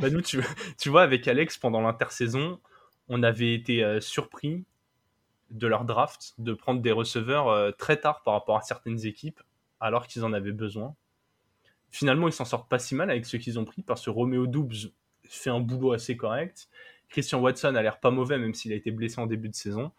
[0.00, 0.42] Bah nous, tu,
[0.78, 2.60] tu, vois, avec Alex, pendant l'intersaison,
[3.08, 4.64] on avait été euh, surpris
[5.50, 9.40] de leur draft de prendre des receveurs euh, très tard par rapport à certaines équipes,
[9.80, 10.94] alors qu'ils en avaient besoin.
[11.90, 14.46] Finalement, ils s'en sortent pas si mal avec ceux qu'ils ont pris, parce que Romeo
[14.46, 14.92] Doubs
[15.24, 16.68] fait un boulot assez correct.
[17.08, 19.90] Christian Watson a l'air pas mauvais, même s'il a été blessé en début de saison.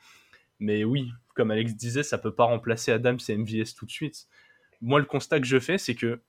[0.60, 4.28] Mais oui, comme Alex disait, ça peut pas remplacer Adams et MVS tout de suite.
[4.80, 6.22] Moi, le constat que je fais, c'est que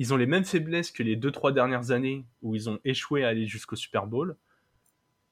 [0.00, 3.28] ils ont les mêmes faiblesses que les 2-3 dernières années où ils ont échoué à
[3.28, 4.34] aller jusqu'au Super Bowl.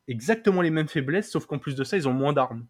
[0.09, 2.67] Exactement les mêmes faiblesses, sauf qu'en plus de ça, ils ont moins d'armes.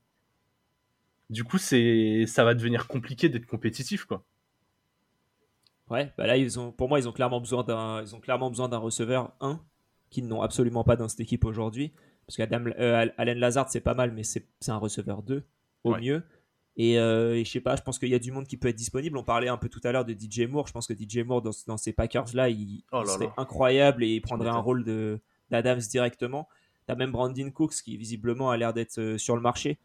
[1.29, 4.25] Du coup, c'est ça va devenir compliqué d'être compétitif, quoi.
[5.91, 8.49] Ouais, bah là, ils ont, pour moi, ils ont clairement besoin d'un, ils ont clairement
[8.49, 9.61] besoin d'un receveur 1
[10.09, 11.93] qu'ils n'ont absolument pas dans cette équipe aujourd'hui.
[12.29, 15.43] Parce qu'Adam, euh, Lazard, c'est pas mal, mais c'est, un receveur 2
[15.83, 16.23] au mieux.
[16.79, 18.77] Euh, et, je sais pas, je pense qu'il y a du monde qui peut être
[18.77, 19.17] disponible.
[19.17, 20.67] On parlait un peu tout à l'heure de DJ Moore.
[20.67, 24.51] Je pense que DJ Moore, dans, ces Packers-là, il, oh serait incroyable et il prendrait
[24.51, 26.49] un rôle de, d'Adams directement.
[26.87, 29.79] T'as même Brandon Cooks qui visiblement a l'air d'être euh, sur le marché.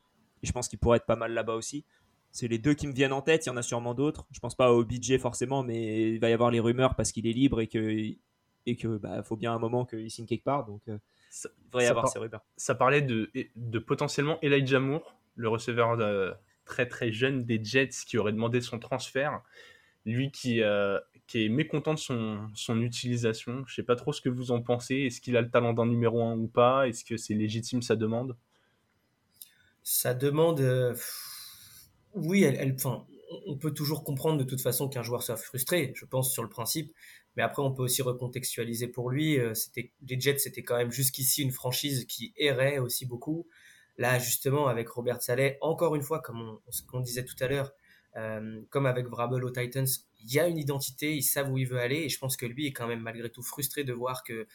[0.43, 1.83] Et je pense qu'il pourrait être pas mal là-bas aussi.
[2.31, 3.45] C'est les deux qui me viennent en tête.
[3.45, 4.25] Il y en a sûrement d'autres.
[4.31, 7.27] Je pense pas au budget forcément, mais il va y avoir les rumeurs parce qu'il
[7.27, 8.15] est libre et que
[8.65, 10.65] et que bah, faut bien un moment qu'il signe quelque part.
[10.65, 10.97] Donc euh,
[11.43, 12.41] il devrait y avoir ces rumeurs.
[12.55, 16.33] Ça parlait de, de potentiellement Elijah Moore, le receveur de,
[16.65, 19.41] très très jeune des Jets qui aurait demandé son transfert.
[20.05, 23.63] Lui qui, euh, qui est mécontent de son, son utilisation.
[23.67, 24.95] Je sais pas trop ce que vous en pensez.
[24.95, 26.87] Est-ce qu'il a le talent d'un numéro 1 ou pas?
[26.87, 28.35] Est-ce que c'est légitime sa demande?
[29.83, 30.61] Ça demande.
[30.61, 30.95] Euh,
[32.13, 33.05] oui, elle, enfin,
[33.47, 36.49] on peut toujours comprendre de toute façon qu'un joueur soit frustré, je pense, sur le
[36.49, 36.93] principe.
[37.35, 39.39] Mais après, on peut aussi recontextualiser pour lui.
[39.39, 43.47] Euh, c'était les Jets, c'était quand même jusqu'ici une franchise qui errait aussi beaucoup.
[43.97, 47.71] Là, justement, avec Robert Saleh, encore une fois, comme on, qu'on disait tout à l'heure,
[48.15, 49.87] euh, comme avec Vrabel aux Titans,
[50.19, 52.45] il y a une identité, ils savent où il veut aller, et je pense que
[52.45, 54.47] lui est quand même malgré tout frustré de voir que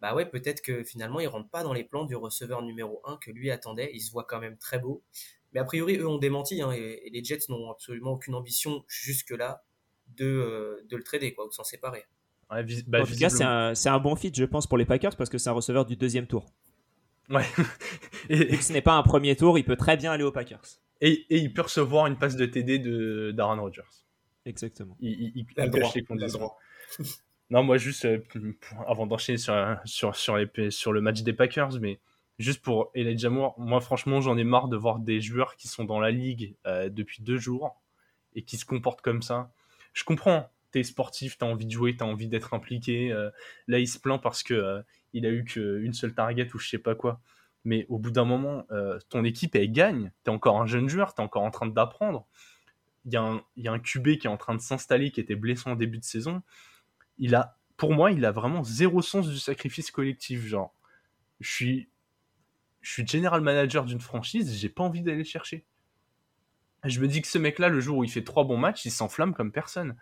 [0.00, 3.16] bah ouais, peut-être que finalement, il rentre pas dans les plans du receveur numéro 1
[3.16, 3.90] que lui attendait.
[3.94, 5.02] Il se voit quand même très beau.
[5.52, 9.64] Mais a priori, eux ont démenti, hein, et, les Jets n'ont absolument aucune ambition jusque-là
[10.16, 12.04] de, euh, de le trader, quoi, ou de s'en séparer.
[12.48, 13.30] Bah, en tout cas,
[13.74, 15.96] c'est un, bon fit, je pense, pour les Packers, parce que c'est un receveur du
[15.96, 16.46] deuxième tour.
[17.28, 17.44] Ouais.
[18.28, 20.80] et, que ce n'est pas un premier tour, il peut très bien aller aux Packers.
[21.00, 23.82] Et, et il peut recevoir une passe de TD de d'Aaron Rodgers.
[24.46, 24.96] Exactement.
[25.00, 26.06] Il, il, il,
[27.50, 28.18] Non, moi, juste euh,
[28.86, 30.36] avant d'enchaîner sur, sur, sur,
[30.70, 32.00] sur le match des Packers, mais
[32.38, 35.84] juste pour Elijah Moore, moi, franchement, j'en ai marre de voir des joueurs qui sont
[35.84, 37.82] dans la ligue euh, depuis deux jours
[38.34, 39.52] et qui se comportent comme ça.
[39.92, 40.48] Je comprends,
[40.84, 43.12] sportif, t'as envie de jouer, t'as envie d'être impliqué.
[43.12, 43.30] Euh,
[43.68, 46.78] là, il se plaint parce que il a eu qu'une seule target ou je sais
[46.78, 47.20] pas quoi.
[47.64, 48.64] Mais au bout d'un moment,
[49.08, 50.12] ton équipe, elle gagne.
[50.22, 52.26] T'es encore un jeune joueur, t'es encore en train d'apprendre.
[53.06, 55.20] Il y, a un, y a un QB qui est en train de s'installer, qui
[55.20, 56.42] était blessé en début de saison
[57.18, 60.44] il a, pour moi, il a vraiment zéro sens du sacrifice collectif.
[60.44, 60.74] Genre,
[61.40, 61.88] je suis,
[62.80, 65.64] je suis general manager d'une franchise, j'ai pas envie d'aller le chercher.
[66.84, 68.90] Je me dis que ce mec-là, le jour où il fait trois bons matchs, il
[68.90, 69.96] s'enflamme comme personne.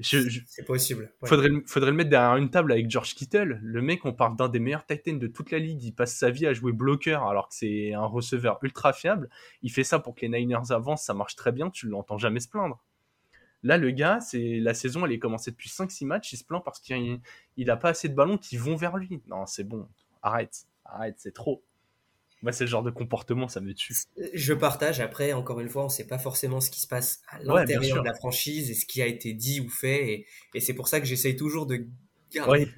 [0.00, 1.12] C'est possible.
[1.24, 3.60] Faudrait, faudrait le mettre derrière une table avec George Kittle.
[3.62, 5.82] Le mec, on parle d'un des meilleurs Titans de toute la ligue.
[5.84, 9.30] Il passe sa vie à jouer bloqueur alors que c'est un receveur ultra fiable.
[9.62, 11.70] Il fait ça pour que les Niners avancent, ça marche très bien.
[11.70, 12.82] Tu l'entends jamais se plaindre.
[13.62, 16.32] Là, le gars, c'est la saison, elle est commencée depuis 5-6 matchs.
[16.32, 17.20] Il se plaint parce qu'il
[17.56, 19.22] n'a pas assez de ballons qui vont vers lui.
[19.28, 19.88] Non, c'est bon.
[20.22, 20.66] Arrête.
[20.84, 21.62] Arrête, c'est trop.
[22.42, 23.94] Moi, c'est le genre de comportement, ça me tue.
[24.34, 25.00] Je partage.
[25.00, 28.02] Après, encore une fois, on ne sait pas forcément ce qui se passe à l'intérieur
[28.02, 30.26] de la franchise et ce qui a été dit ou fait.
[30.54, 31.86] Et, c'est pour ça que j'essaye toujours de,
[32.32, 32.68] garder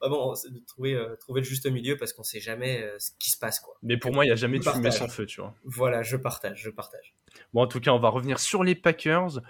[0.00, 3.30] Vraiment, de trouver, euh, trouver le juste milieu parce qu'on sait jamais euh, ce qui
[3.30, 3.60] se passe.
[3.60, 3.76] Quoi.
[3.82, 5.54] Mais pour moi, il n'y a jamais de fumée sans feu, tu vois.
[5.64, 7.14] Voilà, je partage, je partage.
[7.52, 9.40] Bon, en tout cas, on va revenir sur les Packers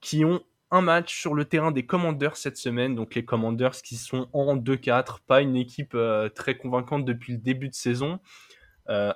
[0.00, 2.94] qui ont un match sur le terrain des Commanders cette semaine.
[2.94, 7.38] Donc les Commanders qui sont en 2-4, pas une équipe euh, très convaincante depuis le
[7.38, 8.20] début de saison.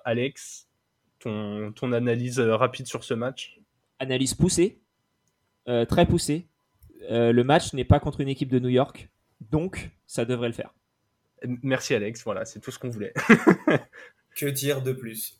[0.04, 0.68] Alex,
[1.18, 3.60] ton, ton analyse rapide sur ce match
[3.98, 4.80] Analyse poussée,
[5.66, 6.46] très poussée.
[7.10, 9.10] le match n'est pas contre une équipe de New York.
[9.50, 10.74] Donc, ça devrait le faire.
[11.62, 13.12] Merci Alex, voilà, c'est tout ce qu'on voulait.
[14.36, 15.38] que dire de plus?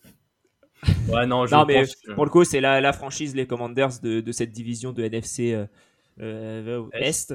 [1.08, 4.92] Ouais, non, je mais pour le coup, c'est la, franchise, les Commanders de, cette division
[4.92, 5.66] de NFC euh,
[6.20, 7.34] euh, Est.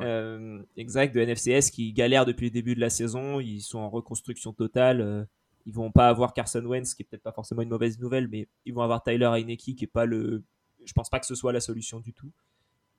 [0.00, 3.40] Euh, exact, de NFC Est qui galère depuis le début de la saison.
[3.40, 5.26] Ils sont en reconstruction totale.
[5.70, 8.48] Ils vont pas avoir Carson Wentz, qui est peut-être pas forcément une mauvaise nouvelle, mais
[8.64, 10.42] ils vont avoir Tyler Heineke, qui est pas le.
[10.84, 12.32] Je pense pas que ce soit la solution du tout.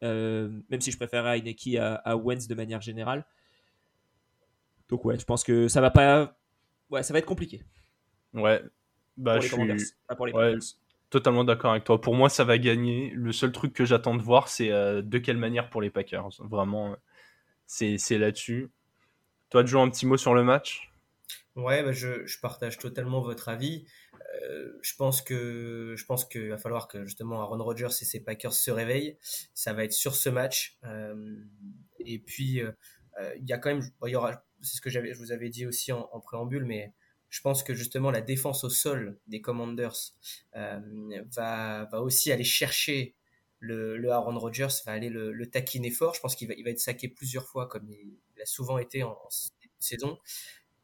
[0.04, 3.26] Euh, même si je préférais Heineke à, à Wentz de manière générale.
[4.88, 6.38] Donc ouais, je pense que ça va pas...
[6.90, 7.64] Ouais, ça va être compliqué.
[8.34, 8.64] Ouais,
[9.18, 10.76] bah je suis...
[11.10, 12.00] totalement d'accord avec toi.
[12.00, 13.12] Pour moi, ça va gagner.
[13.16, 16.30] Le seul truc que j'attends de voir, c'est euh, de quelle manière pour les Packers.
[16.40, 16.96] Vraiment,
[17.66, 18.70] c'est là-dessus.
[19.50, 20.91] Toi, Joe, un petit mot sur le match?
[21.56, 23.86] Ouais, bah je, partage totalement votre avis.
[24.42, 28.22] Euh, je pense que je pense qu'il va falloir que justement Aaron Rodgers et ses
[28.22, 29.18] Packers se réveillent.
[29.54, 30.78] Ça va être sur ce match.
[30.86, 31.36] Euh,
[32.00, 32.72] et puis euh,
[33.38, 35.66] il y a quand même, il y aura, c'est ce que je vous avais dit
[35.66, 36.94] aussi en, préambule, mais
[37.30, 40.16] je pense que justement la défense au sol des Commanders
[40.54, 43.16] va, va aussi aller chercher
[43.62, 46.14] le, Aaron Rodgers, va aller le, taquiner fort.
[46.16, 49.04] Je pense qu'il va, il va être saqué plusieurs fois comme il, a souvent été
[49.04, 49.18] en
[49.80, 50.18] saison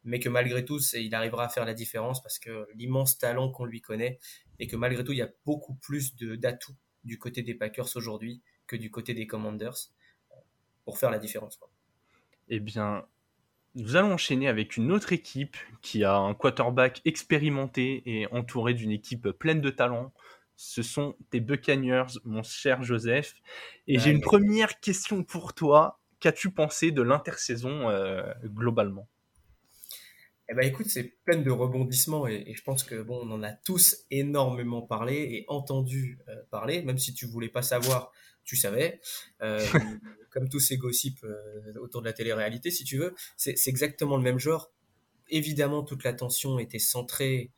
[0.08, 3.66] mais que malgré tout, il arrivera à faire la différence parce que l'immense talent qu'on
[3.66, 4.18] lui connaît
[4.58, 8.42] et que malgré tout, il y a beaucoup plus d'atouts du côté des Packers aujourd'hui
[8.66, 9.90] que du côté des Commanders
[10.30, 10.34] euh,
[10.86, 11.60] pour faire la différence.
[12.48, 13.04] Eh bien,
[13.74, 18.92] nous allons enchaîner avec une autre équipe qui a un quarterback expérimenté et entouré d'une
[18.92, 20.14] équipe pleine de talent.
[20.56, 23.34] Ce sont tes Buccaneers, mon cher Joseph.
[23.86, 26.00] Et j'ai une première question pour toi.
[26.18, 29.06] Qu'as-tu pensé de l'intersaison euh, globalement?
[30.50, 33.52] Eh ben écoute, c'est plein de rebondissements et, je pense que bon, on en a
[33.52, 38.12] tous énormément parlé et entendu euh, parler, même si tu voulais pas savoir,
[38.44, 39.00] tu savais.
[39.42, 39.62] Euh,
[40.30, 44.22] comme tous ces gossips euh, autour de la télé-réalité, si tu veux, c'est exactement le
[44.22, 44.72] même genre.
[45.28, 47.52] Évidemment, toute l'attention était centrée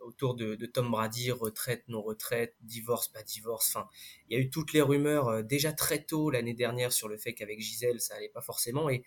[0.00, 3.68] autour de, de, Tom Brady, retraite, non retraite, divorce, pas divorce.
[3.74, 3.86] Enfin,
[4.28, 7.34] il y a eu toutes les rumeurs déjà très tôt l'année dernière sur le fait
[7.34, 9.04] qu'avec Gisèle, ça allait pas forcément et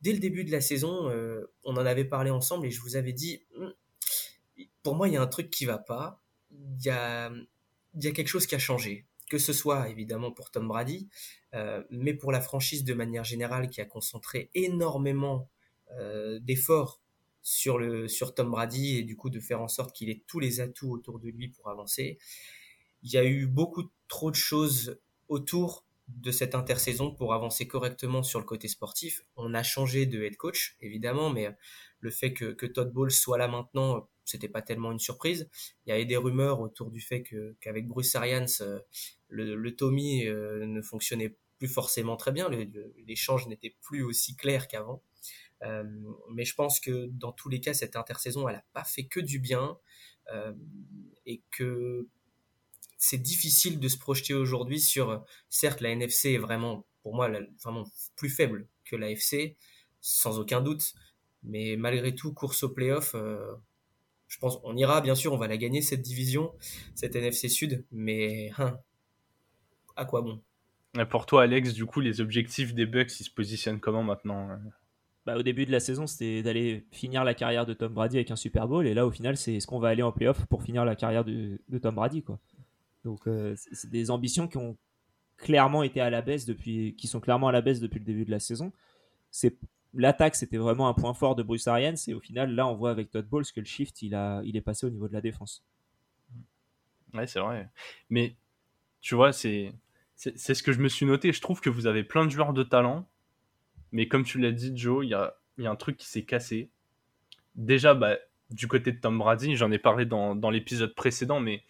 [0.00, 2.96] dès le début de la saison, euh, on en avait parlé ensemble et je vous
[2.96, 3.72] avais dit, hum,
[4.82, 6.22] pour moi, il y a un truc qui va pas.
[6.50, 7.30] Il y a,
[8.00, 9.06] quelque chose qui a changé.
[9.28, 11.08] Que ce soit évidemment pour Tom Brady,
[11.54, 15.48] euh, mais pour la franchise de manière générale qui a concentré énormément
[15.92, 17.00] euh, d'efforts
[17.42, 20.92] sur Tom Brady et du coup de faire en sorte qu'il ait tous les atouts
[20.92, 22.18] autour de lui pour avancer.
[23.02, 28.22] Il y a eu beaucoup trop de choses autour de cette intersaison pour avancer correctement
[28.22, 29.22] sur le côté sportif.
[29.36, 31.48] On a changé de head coach, évidemment, mais
[32.00, 35.48] le fait que, Todd Bowles soit là maintenant, c'était pas tellement une surprise.
[35.84, 38.80] Il y avait des rumeurs autour du fait que qu'avec Bruce Arians, euh,
[39.28, 42.48] le, Tommy euh, ne fonctionnait plus forcément très bien.
[43.06, 45.02] L'échange n'était plus aussi clair qu'avant.
[45.62, 45.84] Euh,
[46.32, 49.20] mais je pense que dans tous les cas, cette intersaison, elle n'a pas fait que
[49.20, 49.78] du bien.
[51.26, 52.06] et que
[53.00, 57.30] c'est difficile de se projeter aujourd'hui sur, certes, la NFC est vraiment, pour moi,
[57.64, 59.56] vraiment plus faible que la FC,
[60.02, 60.92] sans aucun doute.
[61.42, 63.54] Mais malgré tout, course au playoff, euh,
[64.28, 66.52] je pense, on ira, bien sûr, on va la gagner, cette division,
[66.94, 68.78] cette NFC Sud, mais hein,
[69.96, 70.42] à quoi bon?
[71.08, 74.58] Pour toi, Alex, du coup, les objectifs des Bucks, ils se positionnent comment maintenant?
[75.24, 78.30] Bah, au début de la saison, c'était d'aller finir la carrière de Tom Brady avec
[78.30, 78.86] un Super Bowl.
[78.86, 81.24] Et là, au final, c'est est-ce qu'on va aller en playoff pour finir la carrière
[81.24, 82.38] de, de Tom Brady quoi?
[83.04, 84.76] Donc euh, c'est des ambitions qui ont
[85.36, 88.24] clairement été à la baisse depuis, qui sont clairement à la baisse depuis le début
[88.24, 88.72] de la saison.
[89.30, 89.56] C'est
[89.94, 92.90] l'attaque, c'était vraiment un point fort de Bruce Arians et au final, là, on voit
[92.90, 95.20] avec Todd Bowles que le shift, il a, il est passé au niveau de la
[95.20, 95.64] défense.
[97.14, 97.68] Ouais, c'est vrai.
[98.08, 98.36] Mais
[99.00, 99.72] tu vois, c'est
[100.14, 101.32] c'est ce que je me suis noté.
[101.32, 103.08] Je trouve que vous avez plein de joueurs de talent,
[103.90, 106.24] mais comme tu l'as dit, Joe, il y a, y a, un truc qui s'est
[106.24, 106.70] cassé.
[107.54, 108.18] Déjà, bah,
[108.50, 111.62] du côté de Tom Brady, j'en ai parlé dans, dans l'épisode précédent, mais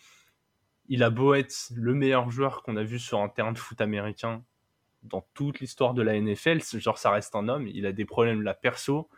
[0.90, 3.80] il a beau être le meilleur joueur qu'on a vu sur un terrain de foot
[3.80, 4.44] américain
[5.04, 8.42] dans toute l'histoire de la NFL, genre ça reste un homme, il a des problèmes
[8.42, 9.08] là perso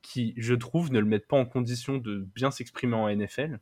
[0.00, 3.58] qui, je trouve, ne le mettent pas en condition de bien s'exprimer en NFL.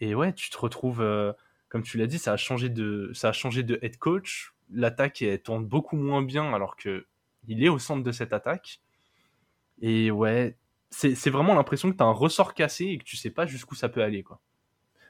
[0.00, 1.32] Et ouais, tu te retrouves, euh,
[1.68, 4.54] comme tu l'as dit, ça a changé de, ça a changé de head coach.
[4.70, 7.06] L'attaque tourne beaucoup moins bien, alors que
[7.48, 8.80] il est au centre de cette attaque.
[9.82, 10.56] Et ouais,
[10.90, 13.74] c'est vraiment l'impression que tu as un ressort cassé et que tu sais pas jusqu'où
[13.74, 14.22] ça peut aller.
[14.22, 14.40] Quoi.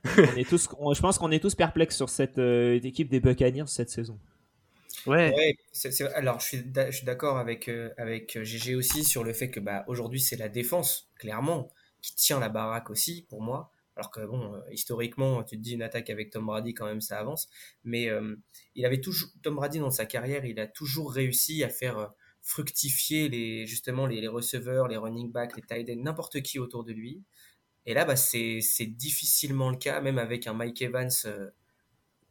[0.19, 3.67] on est tous, je pense qu'on est tous perplexes sur cette euh, équipe des Buccaneers
[3.67, 4.19] cette saison.
[5.07, 5.35] Ouais.
[6.14, 10.21] alors je suis d'accord avec, euh, avec GG aussi sur le fait que bah, aujourd'hui
[10.21, 11.69] c'est la défense, clairement,
[12.01, 13.71] qui tient la baraque aussi pour moi.
[13.97, 17.01] Alors que bon, euh, historiquement, tu te dis une attaque avec Tom Brady quand même
[17.01, 17.49] ça avance.
[17.85, 18.09] Mais
[18.75, 22.11] il avait toujours Tom Brady dans sa carrière, il a toujours réussi à faire
[22.45, 26.93] fructifier les, justement les, receveurs, les running backs, les tight ends, n'importe qui autour de
[26.93, 27.23] lui.
[27.87, 31.51] Et là, bah, c'est difficilement le cas, même avec un Mike Evans euh,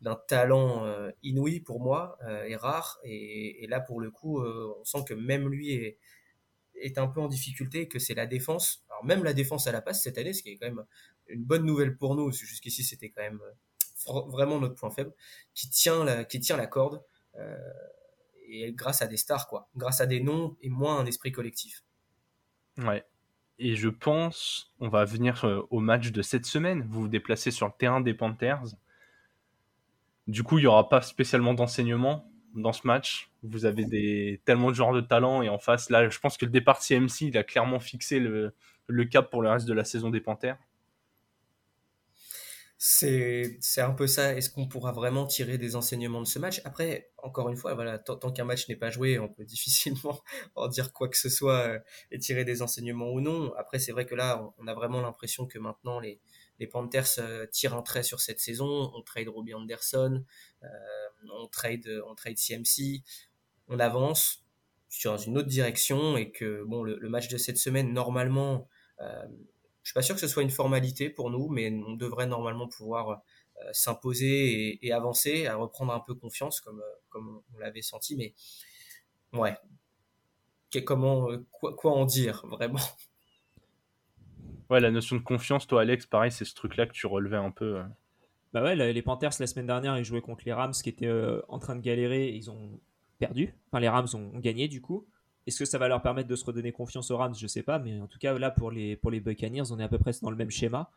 [0.02, 3.00] d'un talent euh, inouï pour moi, euh, et rare.
[3.04, 7.88] Et, là, pour le coup, on sent que même lui est, un peu en difficulté,
[7.88, 8.84] que c'est la défense.
[8.89, 10.84] Alors même la défense à la passe cette année, ce qui est quand même
[11.28, 13.39] une bonne nouvelle pour nous, jusqu'ici c'était quand même
[14.06, 15.13] vraiment notre point faible,
[15.54, 17.02] qui tient la, qui tient la corde
[18.48, 19.70] et grâce à des stars, quoi.
[19.76, 21.84] Grâce à des noms et moins un esprit collectif.
[22.78, 23.06] Ouais.
[23.60, 26.86] Et je pense, on va venir euh, au match de cette semaine.
[26.89, 28.63] Vous vous déplacez sur le terrain des Panthers.
[30.28, 33.32] Du coup, il n'y aura pas spécialement d'enseignement dans ce match.
[33.44, 36.52] Vous avez tellement de genres de talent et en face, là, je pense que le
[36.52, 40.10] départ de CMC, il a clairement fixé le cap pour le reste de la saison
[40.10, 40.58] des Panthers
[42.86, 44.36] c'est un peu ça.
[44.36, 46.60] Est-ce qu'on pourra vraiment tirer des enseignements de ce match?
[46.65, 50.22] Après, encore une fois, voilà, tant, qu'un match n'est pas joué, on peut difficilement
[50.56, 51.80] en dire quoi que ce soit euh,
[52.12, 53.54] et tirer des enseignements ou non.
[53.56, 56.19] Après, c'est vrai que là, on, a vraiment l'impression que maintenant les
[56.60, 58.91] les Panthers euh, tirent un trait sur cette saison.
[58.93, 60.26] On trade Robbie Anderson,
[60.63, 60.67] euh,
[61.32, 63.02] on trade on trade CMC,
[63.69, 64.43] on avance
[64.89, 68.67] sur une autre direction et que bon, le, match de cette semaine normalement
[69.84, 72.67] je suis pas sûr que ce soit une formalité pour nous, mais on devrait normalement
[72.67, 77.82] pouvoir euh, s'imposer et, avancer, à reprendre un peu confiance comme, euh, comme on l'avait
[77.82, 78.15] senti.
[78.15, 78.34] Mais
[79.34, 79.56] ouais,
[80.86, 82.80] comment, euh, quoi, quoi en dire vraiment?
[84.69, 87.52] Ouais, la notion de confiance, toi Alex, pareil, c'est ce truc-là que tu relevais un
[87.52, 87.84] peu.
[88.54, 91.12] Bah ouais, les Panthers la semaine dernière, ils jouaient contre les Rams qui étaient
[91.50, 92.80] en train de galérer, ils ont
[93.19, 93.54] perdu.
[93.67, 95.06] Enfin, les Rams ont gagné du coup.
[95.46, 97.36] Est-ce que ça va leur permettre de se redonner confiance aux Rams?
[97.36, 99.84] Je sais pas, mais en tout cas, là, pour les, pour les Buccaneers, on est
[99.84, 100.90] à peu près dans le même schéma.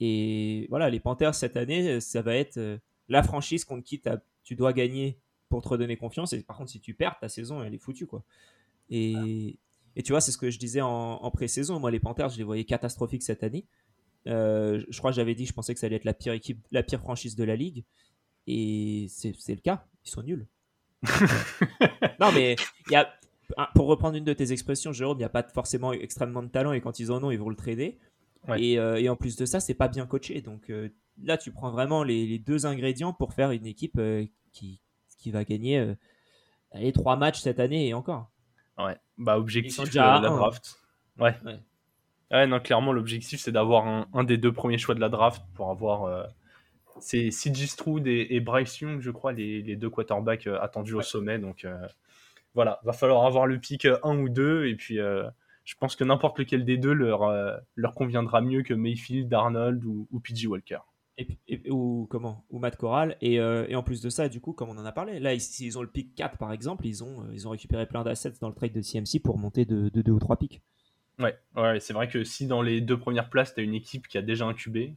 [0.00, 4.02] Et voilà, les Panthers, cette année, ça va être euh, la franchise contre qui
[4.42, 5.18] tu dois gagner
[5.48, 6.32] pour te redonner confiance.
[6.32, 8.06] Et par contre, si tu perds, ta saison, elle est foutue.
[8.06, 8.24] Quoi.
[8.90, 9.58] Et,
[9.94, 11.80] et tu vois, c'est ce que je disais en, pré-saison.
[11.80, 13.66] Moi, les Panthers, je les voyais catastrophiques cette année.
[14.26, 16.32] Euh, je crois que j'avais dit que je pensais que ça allait être la pire
[16.32, 17.84] équipe, la pire franchise de la ligue.
[18.46, 19.86] Et c'est le cas.
[20.04, 20.46] Ils sont nuls.
[22.20, 23.08] non, mais il y a,
[23.74, 26.72] pour reprendre une de tes expressions, Jérôme, il n'y a pas forcément extrêmement de talent
[26.72, 27.98] et quand ils en ont, ils vont le trader.
[28.56, 30.40] Et, euh, et, en plus de ça, c'est pas bien coaché.
[30.40, 30.88] Donc euh,
[31.22, 34.80] là, tu prends vraiment les, deux ingrédients pour faire une équipe euh, qui,
[35.18, 35.94] qui va gagner
[36.74, 38.30] les trois matchs cette année et encore.
[38.78, 40.78] Ouais, bah objectif de la draft.
[41.18, 41.34] Ouais.
[42.30, 42.46] ouais.
[42.46, 45.70] non, clairement, l'objectif c'est d'avoir un, un, des deux premiers choix de la draft pour
[45.70, 46.28] avoir.
[47.00, 51.38] c'est Stroud et, et, Bryce Young, je crois, les, les deux quarterbacks attendus au sommet.
[51.38, 51.66] Donc
[52.56, 55.28] voilà, va falloir avoir le pic 1 ou 2 et puis euh,
[55.64, 59.84] je pense que n'importe lequel des deux leur, euh, leur conviendra mieux que Mayfield, Darnold
[59.84, 60.78] ou, ou PG Walker.
[61.18, 64.68] Et, ou comment ou Matt Corral euh, et, en plus de ça du coup comme
[64.68, 67.48] on en a parlé là ils, ont le pic 4 par exemple ils ont ils
[67.48, 70.36] ont récupéré plein d'assets dans le trade de CMC pour monter de 2 ou 3
[70.36, 70.62] pics.
[71.18, 74.08] Ouais, ouais c'est vrai que si dans les deux premières places tu as une équipe
[74.08, 74.94] qui a déjà incubé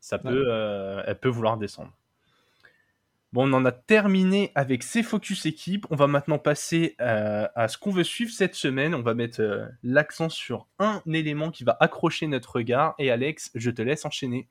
[0.00, 0.48] ça peut
[1.06, 1.92] elle peut vouloir descendre
[3.34, 5.86] Bon, on en a terminé avec ces focus équipes.
[5.90, 8.94] On va maintenant passer euh, à ce qu'on veut suivre cette semaine.
[8.94, 12.94] On va mettre euh, l'accent sur un élément qui va accrocher notre regard.
[13.00, 14.46] Et Alex, je te laisse enchaîner.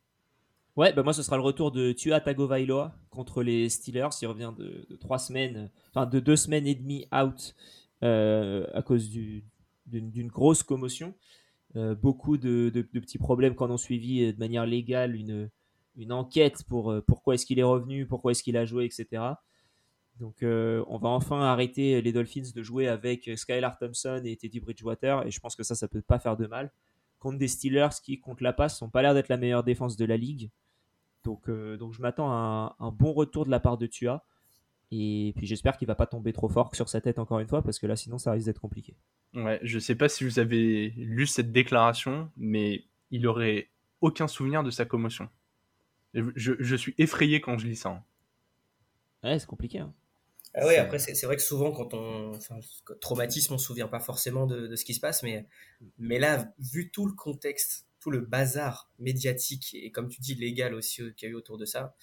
[0.75, 4.09] Ouais, bah moi ce sera le retour de Tua Tagovailoa contre les Steelers.
[4.21, 7.55] Il revient de, trois semaines, enfin de deux semaines et demie out
[8.03, 11.13] euh, à cause d'une grosse commotion.
[11.73, 15.49] beaucoup de, petits problèmes qu'on ont suivi de manière légale une
[15.95, 19.23] une enquête pour euh, pourquoi est-ce qu'il est revenu, pourquoi est-ce qu'il a joué, etc.
[20.19, 24.60] Donc euh, on va enfin arrêter les Dolphins de jouer avec Skylar Thompson et Teddy
[24.60, 26.72] Bridgewater et je pense que ça, ça peut pas faire de mal.
[27.20, 30.05] Contre des Steelers qui, contre la passe, n'ont pas l'air d'être la meilleure défense de
[30.05, 30.51] la ligue.
[31.24, 34.26] Donc, euh, donc je m'attends à un, bon retour de la part de Tua.
[34.91, 37.63] Et puis j'espère qu'il va pas tomber trop fort sur sa tête encore une fois
[37.63, 38.95] parce que là sinon ça risque d'être compliqué.
[39.34, 43.70] Ouais, je sais pas si vous avez lu cette déclaration, mais il aurait
[44.01, 45.30] aucun souvenir de sa commotion.
[46.14, 47.89] Je, suis effrayé quand je lis ça.
[47.89, 48.03] Hein.
[49.24, 49.80] Ouais, c'est compliqué.
[49.80, 49.93] Hein.
[50.55, 52.36] Ah ouais, après, c'est vrai que souvent, quand on.
[52.36, 52.59] Enfin,
[53.01, 55.47] traumatisme, on se souvient pas forcément de, ce qui se passe, mais,
[55.97, 60.76] mais là, vu tout le contexte, tout le bazar médiatique et, comme tu dis, légal
[60.76, 61.95] aussi euh, qu'il y a eu autour de ça,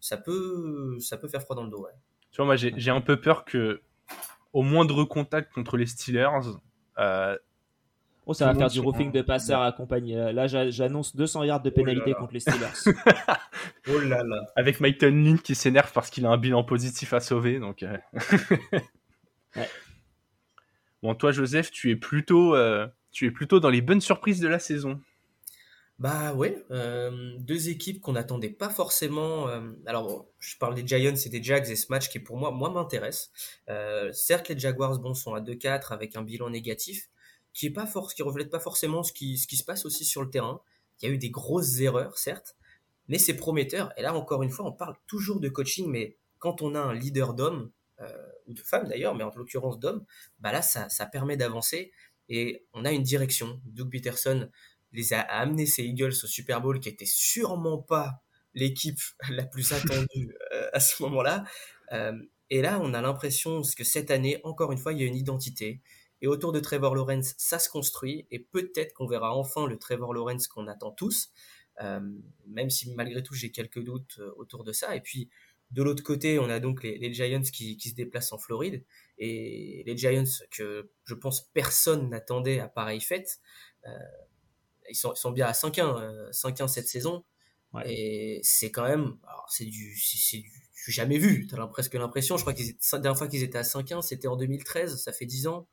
[0.00, 1.84] ça peut, ça peut faire froid dans le dos.
[1.84, 1.92] Ouais.
[2.32, 3.80] Tu vois, moi, j'ai un peu peur que,
[4.52, 6.58] au moindre contact contre les Steelers,
[6.98, 7.38] euh,
[8.28, 10.16] Oh, ça va faire du roofing de passeurs à compagnie.
[10.16, 12.20] Euh, Là, j'a- j'annonce 200 yards de pénalité là là.
[12.20, 12.74] contre les Steelers.
[13.88, 14.40] Oh là là.
[14.56, 17.58] avec Mike Tomlin qui s'énerve parce qu'il a un bilan positif à sauver.
[17.60, 17.96] Donc, euh.
[19.56, 19.68] Ouais.
[21.02, 24.48] Bon, toi, Joseph, tu es plutôt, euh, tu es plutôt dans les bonnes surprises de
[24.48, 25.00] la saison.
[25.98, 29.48] Bah ouais, euh, deux équipes qu'on n'attendait pas forcément.
[29.48, 32.36] euh, alors bon, je parle des Giants et des Jags et ce match qui pour
[32.36, 33.30] moi, moi m'intéresse.
[33.70, 37.08] Euh, certes, les Jaguars bon sont à 2-4 avec un bilan négatif
[37.56, 40.04] qui est pas force, qui reflète pas forcément ce qui ce qui se passe aussi
[40.04, 40.60] sur le terrain.
[41.00, 42.56] Il y a eu des grosses erreurs, certes,
[43.08, 43.92] mais c'est prometteur.
[43.96, 46.94] Et là encore une fois, on parle toujours de coaching, mais quand on a un
[46.94, 48.08] leader d'hommes euh,
[48.46, 50.04] ou de femmes d'ailleurs, mais en l'occurrence d'hommes,
[50.38, 51.92] bah là ça ça permet d'avancer
[52.28, 53.60] et on a une direction.
[53.64, 54.50] Doug Peterson
[54.92, 58.22] les a amené ces Eagles au Super Bowl qui était sûrement pas
[58.54, 59.00] l'équipe
[59.30, 61.44] la plus attendue euh, à ce moment-là.
[61.92, 62.12] Euh,
[62.50, 65.16] et là, on a l'impression que cette année, encore une fois, il y a une
[65.16, 65.80] identité.
[66.22, 68.26] Et autour de Trevor Lawrence, ça se construit.
[68.30, 71.30] Et peut-être qu'on verra enfin le Trevor Lawrence qu'on attend tous.
[71.82, 72.00] Euh,
[72.46, 74.96] même si malgré tout, j'ai quelques doutes euh, autour de ça.
[74.96, 75.28] Et puis,
[75.70, 78.84] de l'autre côté, on a donc les, les Giants qui, qui se déplacent en Floride.
[79.18, 83.40] Et les Giants que je pense personne n'attendait à pareille fête.
[83.86, 83.90] Euh,
[84.88, 87.24] ils sont, ils sont bien à 5-1, euh, 5-1 cette saison.
[87.72, 87.92] Ouais.
[87.92, 90.44] Et c'est quand même, c'est du, c'est
[90.86, 91.46] jamais vu.
[91.46, 94.36] T'as presque l'impression, je crois étaient, la dernière fois qu'ils étaient à 5-1, c'était en
[94.36, 95.68] 2013, ça fait 10 ans,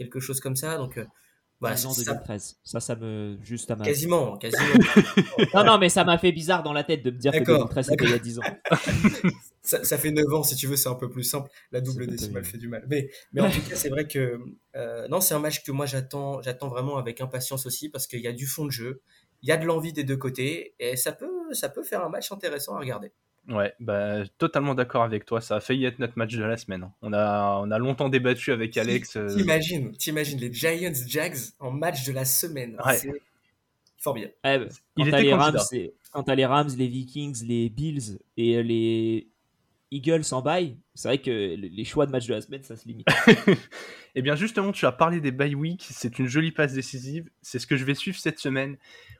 [0.00, 0.78] quelque chose comme ça.
[0.78, 1.04] Donc, euh,
[1.60, 2.56] voilà, 10 ans ça- 2013.
[2.64, 3.36] Ça, ça me.
[3.42, 3.84] Juste à ma.
[3.84, 4.62] quasiment, quasiment.
[5.54, 7.68] Non, non, mais ça m'a fait bizarre dans la tête de me dire que D'accord,
[7.68, 8.42] 2013 c'était il y a 10 ans.
[9.62, 11.50] ça, ça fait 9 ans, si tu veux, c'est un peu plus simple.
[11.70, 12.84] La double décimale fait du mal.
[12.88, 14.40] Mais, mais en tout cas, c'est vrai que
[14.74, 18.20] euh, non, c'est un match que moi j'attends, j'attends vraiment avec impatience aussi parce qu'il
[18.20, 19.02] y a du fond de jeu,
[19.42, 22.08] il y a de l'envie des deux côtés et ça peut, ça peut faire un
[22.08, 23.12] match intéressant à regarder.
[23.48, 25.40] Ouais, bah, totalement d'accord avec toi.
[25.40, 26.84] Ça a failli être notre match de la semaine.
[26.84, 26.92] hein.
[27.02, 29.16] On a, on a longtemps débattu avec Alex.
[29.16, 32.76] euh, T'imagines, t'imagines les Giants Jags en match de la semaine.
[32.84, 32.96] Ouais.
[32.96, 33.10] C'est
[33.98, 34.28] fort bien.
[34.44, 34.64] Eh, bah,
[34.96, 35.18] Il quand t'as
[36.34, 39.26] les les Rams, les Vikings, les Bills et euh, les
[39.90, 42.76] Eagles en bail, c'est vrai que le- les choix de match de la semaine, ça
[42.76, 43.06] se limite.
[44.16, 45.86] Eh bien, justement, tu as parlé des bye week.
[45.88, 47.30] C'est une jolie passe décisive.
[47.42, 48.76] C'est ce que je vais suivre cette semaine.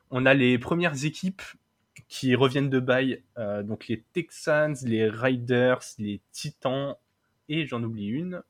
[0.09, 1.41] On a les premières équipes
[2.11, 3.23] qui reviennent de bye.
[3.37, 6.95] euh, donc, les Texans, les Riders, les Titans.
[7.47, 8.43] Et j'en oublie une.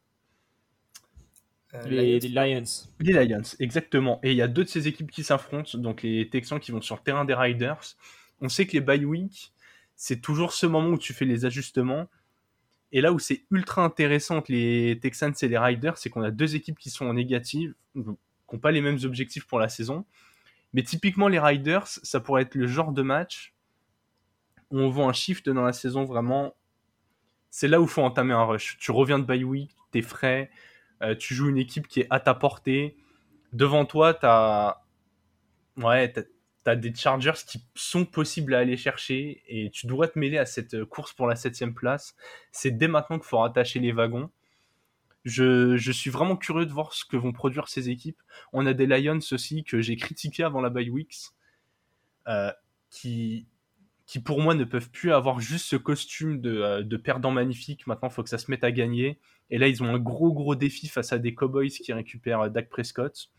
[1.76, 2.30] Euh, les, Lions.
[2.34, 2.64] les Lions.
[2.99, 4.20] Les Lions, exactement.
[4.24, 5.78] Et il y a deux de ces équipes qui s'affrontent.
[5.78, 7.95] Donc, les Texans qui vont sur le terrain des Riders.
[8.41, 9.53] On sait que les bye week,
[9.95, 12.07] c'est toujours ce moment où tu fais les ajustements.
[12.91, 16.32] Et là où c'est ultra intéressant entre les Texans et les Riders, c'est qu'on a
[16.32, 20.03] deux équipes qui sont en négative, qui n'ont pas les mêmes objectifs pour la saison.
[20.74, 23.53] Mais typiquement, les Riders, ça pourrait être le genre de match
[24.72, 26.55] où on voit un shift dans la saison vraiment.
[27.49, 28.78] C'est là où il faut entamer un rush.
[28.80, 30.49] Tu reviens de bye week, t'es frais,
[31.01, 32.95] euh, tu joues une équipe qui est à ta portée.
[33.51, 34.82] Devant toi, t'as
[35.78, 36.13] ouais,
[36.63, 40.45] t'as, des Chargers qui sont possibles à aller chercher et tu dois te mêler à
[40.45, 42.15] cette course pour la septième place.
[42.51, 44.30] C'est dès maintenant qu'il faut rattacher les wagons.
[45.24, 48.19] Je, suis vraiment curieux de voir ce que vont produire ces équipes.
[48.53, 51.32] On a des Lions aussi que j'ai critiqué avant la bye weeks,
[52.28, 52.51] euh,
[52.89, 53.47] qui,
[54.26, 57.86] pour moi ne peuvent plus avoir juste ce costume de, euh, perdant magnifique.
[57.86, 59.19] Maintenant, il faut que ça se mette à gagner.
[59.51, 62.49] Et là, ils ont un gros gros défi face à des Cowboys qui récupèrent euh,
[62.49, 63.30] Dak Prescott.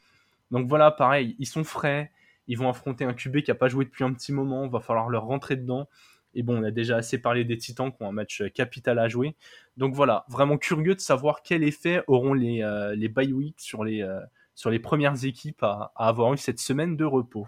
[0.52, 2.12] Donc voilà, pareil, ils sont frais.
[2.46, 4.68] Ils vont affronter un QB qui n'a pas joué depuis un petit moment.
[4.68, 5.88] Va falloir leur rentrer dedans.
[6.34, 8.98] Et bon, on a déjà assez parlé des Titans qui ont un match euh, capital
[8.98, 9.36] à jouer.
[9.76, 14.02] Donc voilà, vraiment curieux de savoir quel effet auront les, euh, bye weeks sur les,
[14.02, 17.46] euh, premières équipes à, avoir eu cette semaine de repos.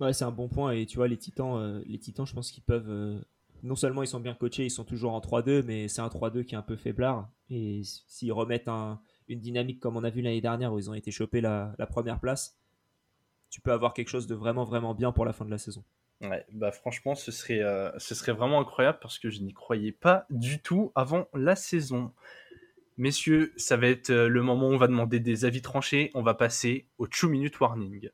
[0.00, 0.72] Ouais, c'est un bon point.
[0.72, 3.20] Et tu vois, les Titans, euh, les Titans je pense qu'ils peuvent.
[3.64, 6.44] non seulement ils sont bien coachés, ils sont toujours en 3-2, mais c'est un 3-2
[6.44, 7.28] qui est un peu faiblard.
[7.50, 10.94] Et s'ils remettent un- une dynamique comme on a vu l'année dernière où ils ont
[10.94, 12.56] été chopés la première place,
[13.50, 15.84] tu peux avoir quelque chose de vraiment, vraiment bien pour la fin de la saison.
[16.20, 19.92] Ouais, bah franchement, ce serait, euh, ce serait vraiment incroyable parce que je n'y croyais
[19.92, 22.12] pas du tout avant la saison.
[22.96, 26.10] Messieurs, ça va être euh, le moment où on va demander des avis tranchés.
[26.14, 28.10] On va passer au 2 minute warning.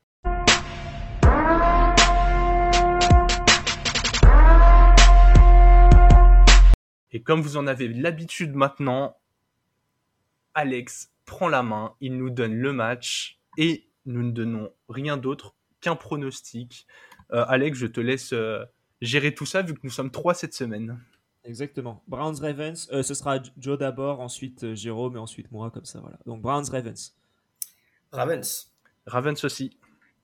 [7.11, 9.17] Et comme vous en avez l'habitude maintenant,
[10.53, 15.55] Alex prend la main, il nous donne le match et nous ne donnons rien d'autre
[15.81, 16.85] qu'un pronostic.
[17.31, 18.63] Euh, Alex, je te laisse euh,
[19.01, 20.99] gérer tout ça vu que nous sommes trois cette semaine.
[21.45, 22.03] Exactement.
[22.07, 25.99] Browns Ravens, euh, ce sera Joe d'abord, ensuite euh, Jérôme et ensuite moi, comme ça,
[25.99, 26.17] voilà.
[26.25, 27.15] Donc Browns Ravens.
[28.11, 28.71] Ravens.
[29.05, 29.77] Ravens aussi.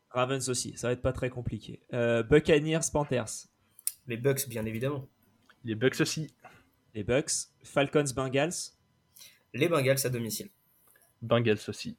[0.09, 1.81] Ravens aussi, ça va être pas très compliqué.
[1.93, 3.47] Euh, Buccaneers Panthers.
[4.07, 5.07] Les Bucks, bien évidemment.
[5.63, 6.33] Les Bucks aussi.
[6.95, 7.31] Les Bucks.
[7.63, 8.73] Falcons Bengals.
[9.53, 10.49] Les Bengals à domicile.
[11.21, 11.97] Bengals aussi.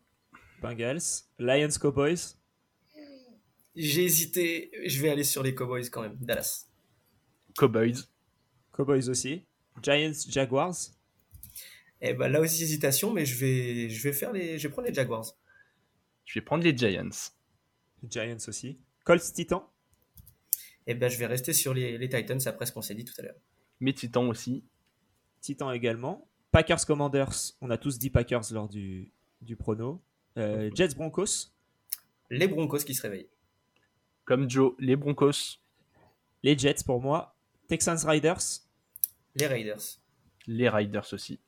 [0.60, 1.22] Bengals.
[1.38, 2.36] Lions Cowboys.
[3.74, 6.16] J'ai hésité, je vais aller sur les Cowboys quand même.
[6.20, 6.66] Dallas.
[7.56, 7.94] Cowboys.
[8.72, 9.44] Cowboys aussi.
[9.82, 10.76] Giants Jaguars.
[12.00, 14.88] Eh ben là aussi hésitation, mais je vais, je vais faire les, je vais prendre
[14.88, 15.36] les Jaguars.
[16.24, 17.30] Je vais prendre les Giants.
[18.08, 18.78] Giants aussi.
[19.04, 19.62] Colts Titans.
[20.86, 23.14] Eh ben je vais rester sur les, les Titans après ce qu'on s'est dit tout
[23.18, 23.36] à l'heure.
[23.80, 24.64] Mes Titans aussi.
[25.40, 26.28] Titans également.
[26.50, 27.54] Packers Commanders.
[27.60, 30.02] On a tous dit Packers lors du, du prono.
[30.36, 31.52] Euh, Jets Broncos.
[32.30, 33.28] Les Broncos qui se réveillent.
[34.24, 35.58] Comme Joe, les Broncos.
[36.42, 37.36] Les Jets pour moi.
[37.68, 38.62] Texans Riders.
[39.34, 39.98] Les Raiders.
[40.46, 41.40] Les Riders aussi.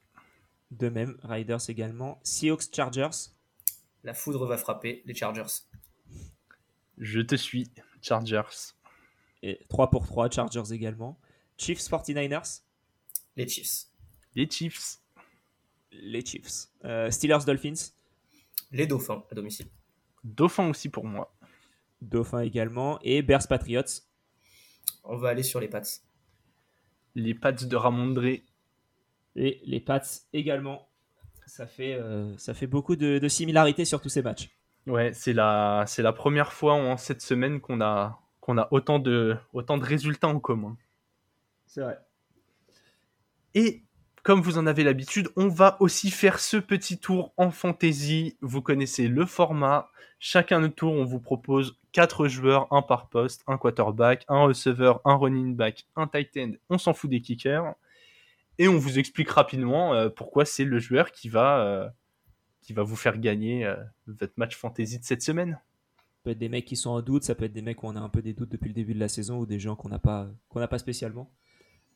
[0.71, 2.21] De même, Riders également.
[2.23, 3.31] Seahawks Chargers.
[4.03, 5.63] La foudre va frapper les Chargers.
[6.99, 7.71] Je te suis.
[8.03, 8.73] Chargers.
[9.43, 11.19] Et 3 pour 3, Chargers également.
[11.57, 12.63] Chiefs 49ers.
[13.37, 13.87] Les Chiefs.
[14.35, 14.99] Les Chiefs.
[15.93, 16.69] Les Chiefs.
[16.85, 17.93] Euh, Steelers Dolphins.
[18.73, 19.67] Les Dauphins à domicile.
[20.25, 21.33] Dauphin aussi pour moi.
[22.09, 22.99] Dauphin également.
[23.03, 23.83] Et Bears Patriots.
[25.05, 25.83] On va aller sur les Pats.
[27.15, 28.45] Les Pats de Ramondré.
[29.37, 30.03] Et les Pats
[30.33, 30.89] également.
[31.47, 34.51] Ça fait, euh, ça fait beaucoup de, de similarités sur tous ces matchs.
[34.87, 38.99] Ouais, c'est la, c'est la première fois en cette semaine qu'on a, qu'on a autant
[38.99, 40.77] de, autant de résultats en commun.
[41.67, 41.99] C'est vrai.
[43.55, 43.85] Et
[44.23, 48.37] comme vous en avez l'habitude, on va aussi faire ce petit tour en fantasy.
[48.41, 49.91] Vous connaissez le format.
[50.19, 55.01] Chacun notre tour, on vous propose 4 joueurs, un par poste, un quarterback, un receveur,
[55.05, 56.53] un running back, un tight end.
[56.69, 57.75] On s'en fout des kickers.
[58.59, 61.89] Et on vous explique rapidement euh, pourquoi c'est le joueur qui va, euh,
[62.63, 63.77] qui va vous faire gagner euh,
[64.09, 65.61] votre match fantasy de cette semaine.
[65.97, 67.87] Ça peut être des mecs qui sont en doute, ça peut être des mecs où
[67.87, 69.77] on a un peu des doutes depuis le début de la saison ou des gens
[69.77, 71.33] qu'on n'a pas, qu'on n'a pas spécialement.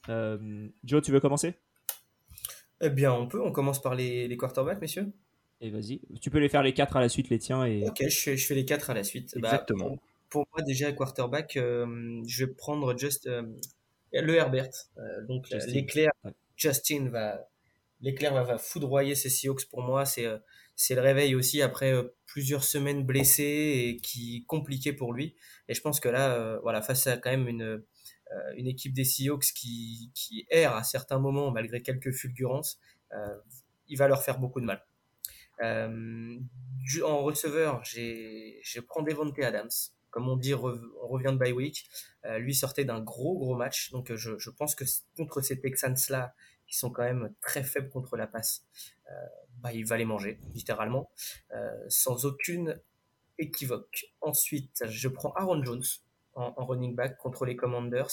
[0.09, 1.59] Euh, Joe, tu veux commencer?
[2.81, 3.43] Eh bien, on peut.
[3.43, 5.13] On commence par les, les quarterbacks, messieurs.
[5.61, 6.01] Et vas-y.
[6.21, 7.65] Tu peux les faire les quatre à la suite, les tiens.
[7.65, 7.85] Et...
[7.85, 9.37] Ok, je fais, je fais les quatre à la suite.
[9.39, 9.89] Bah, Exactement.
[9.89, 9.99] pour,
[10.31, 13.43] pour moi, déjà, quarterback, euh, je vais prendre just, euh,
[14.13, 14.71] le Herbert.
[14.99, 15.73] Euh, donc, Justin.
[15.73, 16.33] l'éclair, Ouais.
[16.57, 17.49] Justin va,
[18.01, 20.05] l'éclair va, va foudroyer ces Seahawks pour moi.
[20.05, 20.39] C'est, euh,
[20.77, 25.35] c'est le réveil aussi après euh, plusieurs semaines blessé et qui compliqué pour lui.
[25.69, 28.93] Et je pense que là, euh, voilà, face à quand même une, euh, une équipe
[28.93, 32.79] des Seahawks qui, qui erre à certains moments malgré quelques fulgurances,
[33.13, 33.37] euh,
[33.89, 34.85] il va leur faire beaucoup de mal.
[35.63, 36.37] Euh,
[36.79, 39.71] du- en receveur, je prends Devontae Adams.
[40.11, 41.87] Comme on dit, on revient de bye week.
[42.25, 44.85] Euh, lui sortait d'un gros gros match, donc euh, je, je pense que
[45.17, 46.35] contre ces Texans là,
[46.67, 48.65] qui sont quand même très faibles contre la passe,
[49.11, 49.15] euh,
[49.61, 51.11] bah, il va les manger littéralement,
[51.55, 52.81] euh, sans aucune
[53.39, 54.07] équivoque.
[54.21, 55.85] Ensuite, je prends Aaron Jones
[56.35, 58.11] en, en running back contre les Commanders.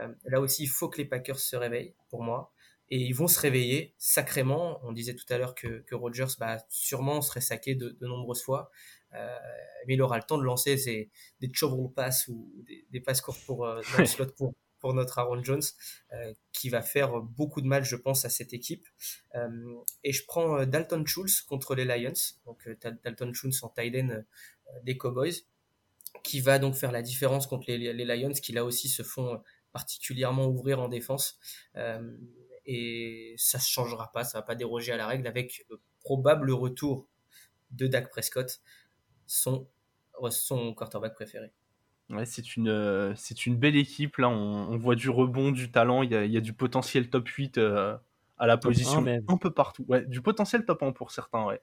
[0.00, 2.52] Euh, là aussi, il faut que les Packers se réveillent pour moi.
[2.94, 4.78] Et ils vont se réveiller sacrément.
[4.82, 8.42] On disait tout à l'heure que, que Rodgers, bah, sûrement, serait saqué de, de nombreuses
[8.42, 8.70] fois.
[9.14, 9.38] Euh,
[9.86, 13.22] mais il aura le temps de lancer ses, des shovel pass ou des, des passes
[13.22, 15.62] courtes pour, euh, dans le slot pour, pour notre Aaron Jones,
[16.12, 18.86] euh, qui va faire beaucoup de mal, je pense, à cette équipe.
[20.04, 22.12] Et je prends Dalton Schultz contre les Lions.
[22.44, 24.22] Donc, Dal- Dalton Schultz en tight end
[24.82, 25.46] des Cowboys,
[26.22, 29.42] qui va donc faire la différence contre les, les Lions, qui là aussi se font
[29.72, 31.38] particulièrement ouvrir en défense.
[31.76, 32.18] Euh,
[32.66, 36.50] et ça ne changera pas, ça va pas déroger à la règle avec le probable
[36.52, 37.06] retour
[37.70, 38.60] de Dak Prescott,
[39.26, 39.66] son,
[40.30, 41.52] son quarterback préféré.
[42.10, 44.18] Ouais, c'est une, euh, c'est une belle équipe.
[44.18, 46.02] Là, on, on voit du rebond, du talent.
[46.02, 47.96] Il y a, il y a du potentiel top 8 euh,
[48.36, 49.24] à la Top position 1 même.
[49.28, 49.84] un peu partout.
[49.88, 51.60] Ouais, du potentiel top 1 pour certains, ouais.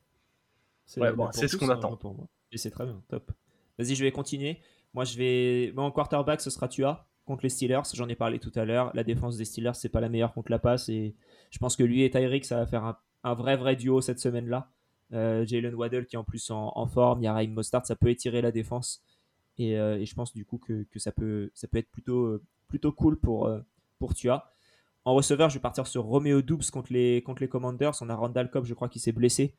[0.85, 1.95] C'est Ouais, bon, ce qu'on hein, attend.
[1.97, 2.27] pour moi.
[2.51, 3.31] Et c'est très bien, top.
[3.77, 4.59] Vas-y, je vais continuer.
[4.95, 5.71] Moi, je vais.
[5.75, 7.83] Moi, en quarterback, ce sera Tua contre les Steelers.
[7.93, 8.91] J'en ai parlé tout à l'heure.
[8.95, 10.89] La défense des Steelers, c'est pas la meilleure contre la passe.
[10.89, 11.15] Et
[11.51, 14.71] je pense que lui et Tyreek, ça va faire un, vrai, vrai duo cette semaine-là.
[15.13, 17.21] Euh, Jalen Waddle qui est en plus en, forme.
[17.21, 19.03] Il y a Raheem Mostard, ça peut étirer la défense.
[19.59, 22.91] Et, euh, je pense du coup que, ça, peut, ça peut être plutôt, euh, plutôt
[22.91, 23.51] cool pour,
[23.99, 24.51] pour Tua.
[25.05, 27.93] En receveur, je vais partir sur Romeo Doubs contre les, contre les Commanders.
[28.01, 29.55] On a Randall Cobb, je crois, qui s'est blessé.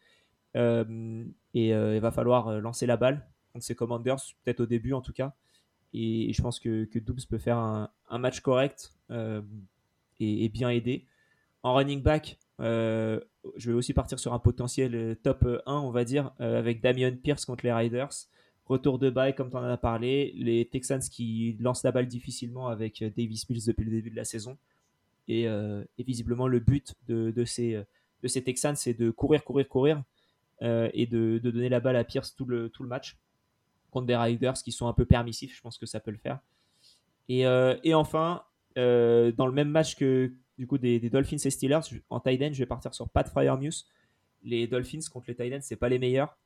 [0.54, 0.58] Et
[1.54, 5.34] il va falloir lancer la balle contre ces Commanders, peut-être au début en tout cas.
[5.92, 9.42] Et, je pense que, que Doubs peut faire un, match correct euh,
[10.18, 11.06] et, bien aider.
[11.62, 13.20] En running back, euh,
[13.56, 17.14] je vais aussi partir sur un potentiel euh, top 1, on va dire, avec Damian
[17.16, 18.10] Pierce contre les Riders.
[18.66, 20.32] Retour de bail, comme tu en as parlé.
[20.36, 24.24] Les Texans qui lancent la balle difficilement avec Davis Mills depuis le début de la
[24.24, 24.56] saison.
[25.26, 25.48] Et,
[25.98, 27.84] visiblement, le but de, ces,
[28.22, 30.02] Texans, c'est de courir, courir, courir
[30.60, 33.18] et de, donner la balle à Pierce tout le match
[33.90, 35.54] contre des Riders qui sont un peu permissifs.
[35.56, 36.40] Je pense que ça peut le faire.
[37.28, 38.42] Et, euh, et enfin,
[38.78, 41.80] euh, dans le même match que du coup des, des Dolphins et Steelers,
[42.10, 43.86] en tight end, je vais partir sur Pat Fryermuth
[44.42, 46.36] les Dolphins contre les Titans, c'est pas les meilleurs.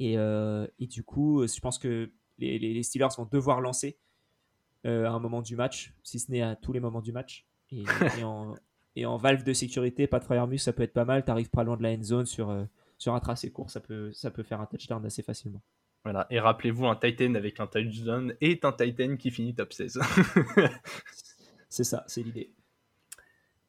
[0.00, 3.98] Et, et, du coup, je pense que les, les, Steelers vont devoir lancer
[4.84, 7.46] à un moment du match, si ce n'est à tous les moments du match.
[7.70, 7.84] Et,
[8.24, 8.54] en,
[8.96, 11.26] et en, valve de sécurité, de mus, ça peut être pas mal.
[11.26, 14.12] Tu arrives pas loin de la end zone sur, sur un tracé court, ça peut,
[14.12, 15.60] ça peut faire un touchdown assez facilement.
[16.04, 20.00] Voilà, et rappelez-vous, un Titan avec un touchdown est un Titan qui finit top 16.
[21.68, 22.50] c'est ça, c'est l'idée.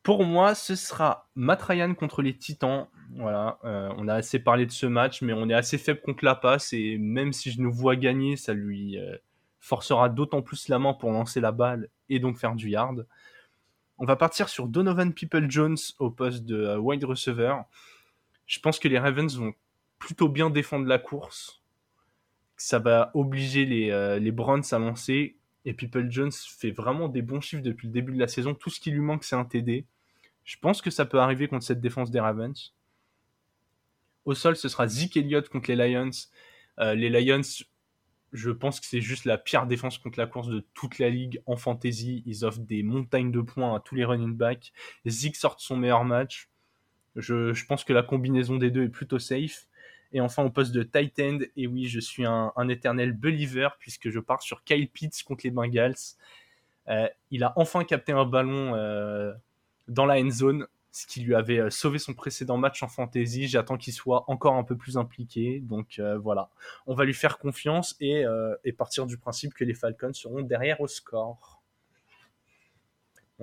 [0.01, 2.87] Pour moi, ce sera Matt Ryan contre les Titans.
[3.11, 6.25] Voilà, euh, on a assez parlé de ce match, mais on est assez faible contre
[6.25, 9.15] la passe et même si je nous vois gagner, ça lui euh,
[9.59, 13.07] forcera d'autant plus la main pour lancer la balle et donc faire du yard.
[13.99, 17.55] On va partir sur Donovan People Jones au poste de euh, wide receiver.
[18.47, 19.53] Je pense que les Ravens vont
[19.99, 21.62] plutôt bien défendre la course
[22.57, 25.37] ça va obliger les, euh, Browns à lancer.
[25.65, 28.53] Et People Jones fait vraiment des bons chiffres depuis le début de la saison.
[28.53, 29.85] Tout ce qui lui manque, c'est un TD.
[30.43, 32.73] Je pense que ça peut arriver contre cette défense des Ravens.
[34.25, 36.09] Au sol, ce sera Zeke Elliott contre les Lions.
[36.79, 37.41] Euh, les Lions,
[38.33, 41.41] je pense que c'est juste la pire défense contre la course de toute la ligue
[41.45, 42.23] en fantasy.
[42.25, 44.73] Ils offrent des montagnes de points à tous les running backs.
[45.05, 46.49] Zeke sort son meilleur match.
[47.15, 49.67] Je, pense que la combinaison des deux est plutôt safe.
[50.13, 54.09] Et enfin, au poste de tight end, et oui, je suis un, éternel believer puisque
[54.09, 55.95] je pars sur Kyle Pitts contre les Bengals.
[56.87, 59.33] Euh, il a enfin capté un ballon euh,
[59.87, 63.47] dans la end zone, ce qui lui avait euh, sauvé son précédent match en fantasy.
[63.47, 65.59] J'attends qu'il soit encore un peu plus impliqué.
[65.61, 66.49] Donc voilà,
[66.85, 68.23] on va lui faire confiance et,
[68.63, 71.62] et partir du principe que les Falcons seront derrière au score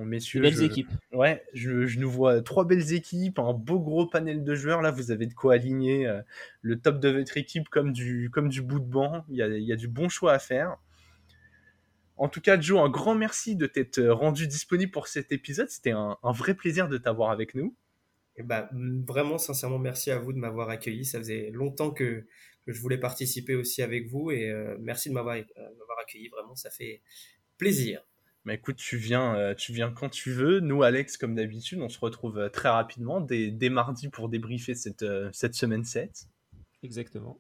[0.05, 0.91] messieurs, belles équipes.
[1.13, 4.83] Ouais, je, nous vois trois belles équipes, un beau gros panel de joueurs.
[4.83, 6.21] Là, vous avez de quoi aligner euh,
[6.63, 9.25] le top de votre équipe comme du, comme du bout de banc.
[9.29, 10.77] Il y, a, il y a du bon choix à faire.
[12.21, 15.71] En tout cas, Joe, un grand merci de t'être rendu disponible pour cet épisode.
[15.71, 17.75] C'était un, vrai plaisir de t'avoir avec nous.
[18.37, 21.07] Et eh bah, vraiment, sincèrement, merci à vous de m'avoir accueilli.
[21.07, 22.27] Ça faisait longtemps que,
[22.67, 25.43] que, je voulais participer aussi avec vous et euh, merci de m'avoir euh,
[26.03, 26.29] accueilli.
[26.29, 27.01] Vraiment, ça fait
[27.57, 28.03] plaisir.
[28.45, 30.61] Mais écoute, tu viens, euh, tu viens quand tu veux.
[30.61, 35.03] Nous, Alex, comme d'habitude, on se retrouve euh, très rapidement dès, mardi pour débriefer cette,
[35.03, 36.27] euh, cette semaine 7.
[36.83, 37.39] Exactement.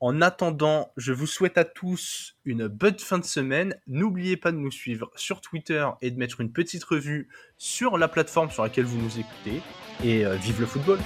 [0.00, 3.80] En attendant, je vous souhaite à tous une bonne fin de semaine.
[3.86, 8.08] N'oubliez pas de nous suivre sur Twitter et de mettre une petite revue sur la
[8.08, 9.62] plateforme sur laquelle vous nous écoutez.
[10.02, 10.98] Et vive le football!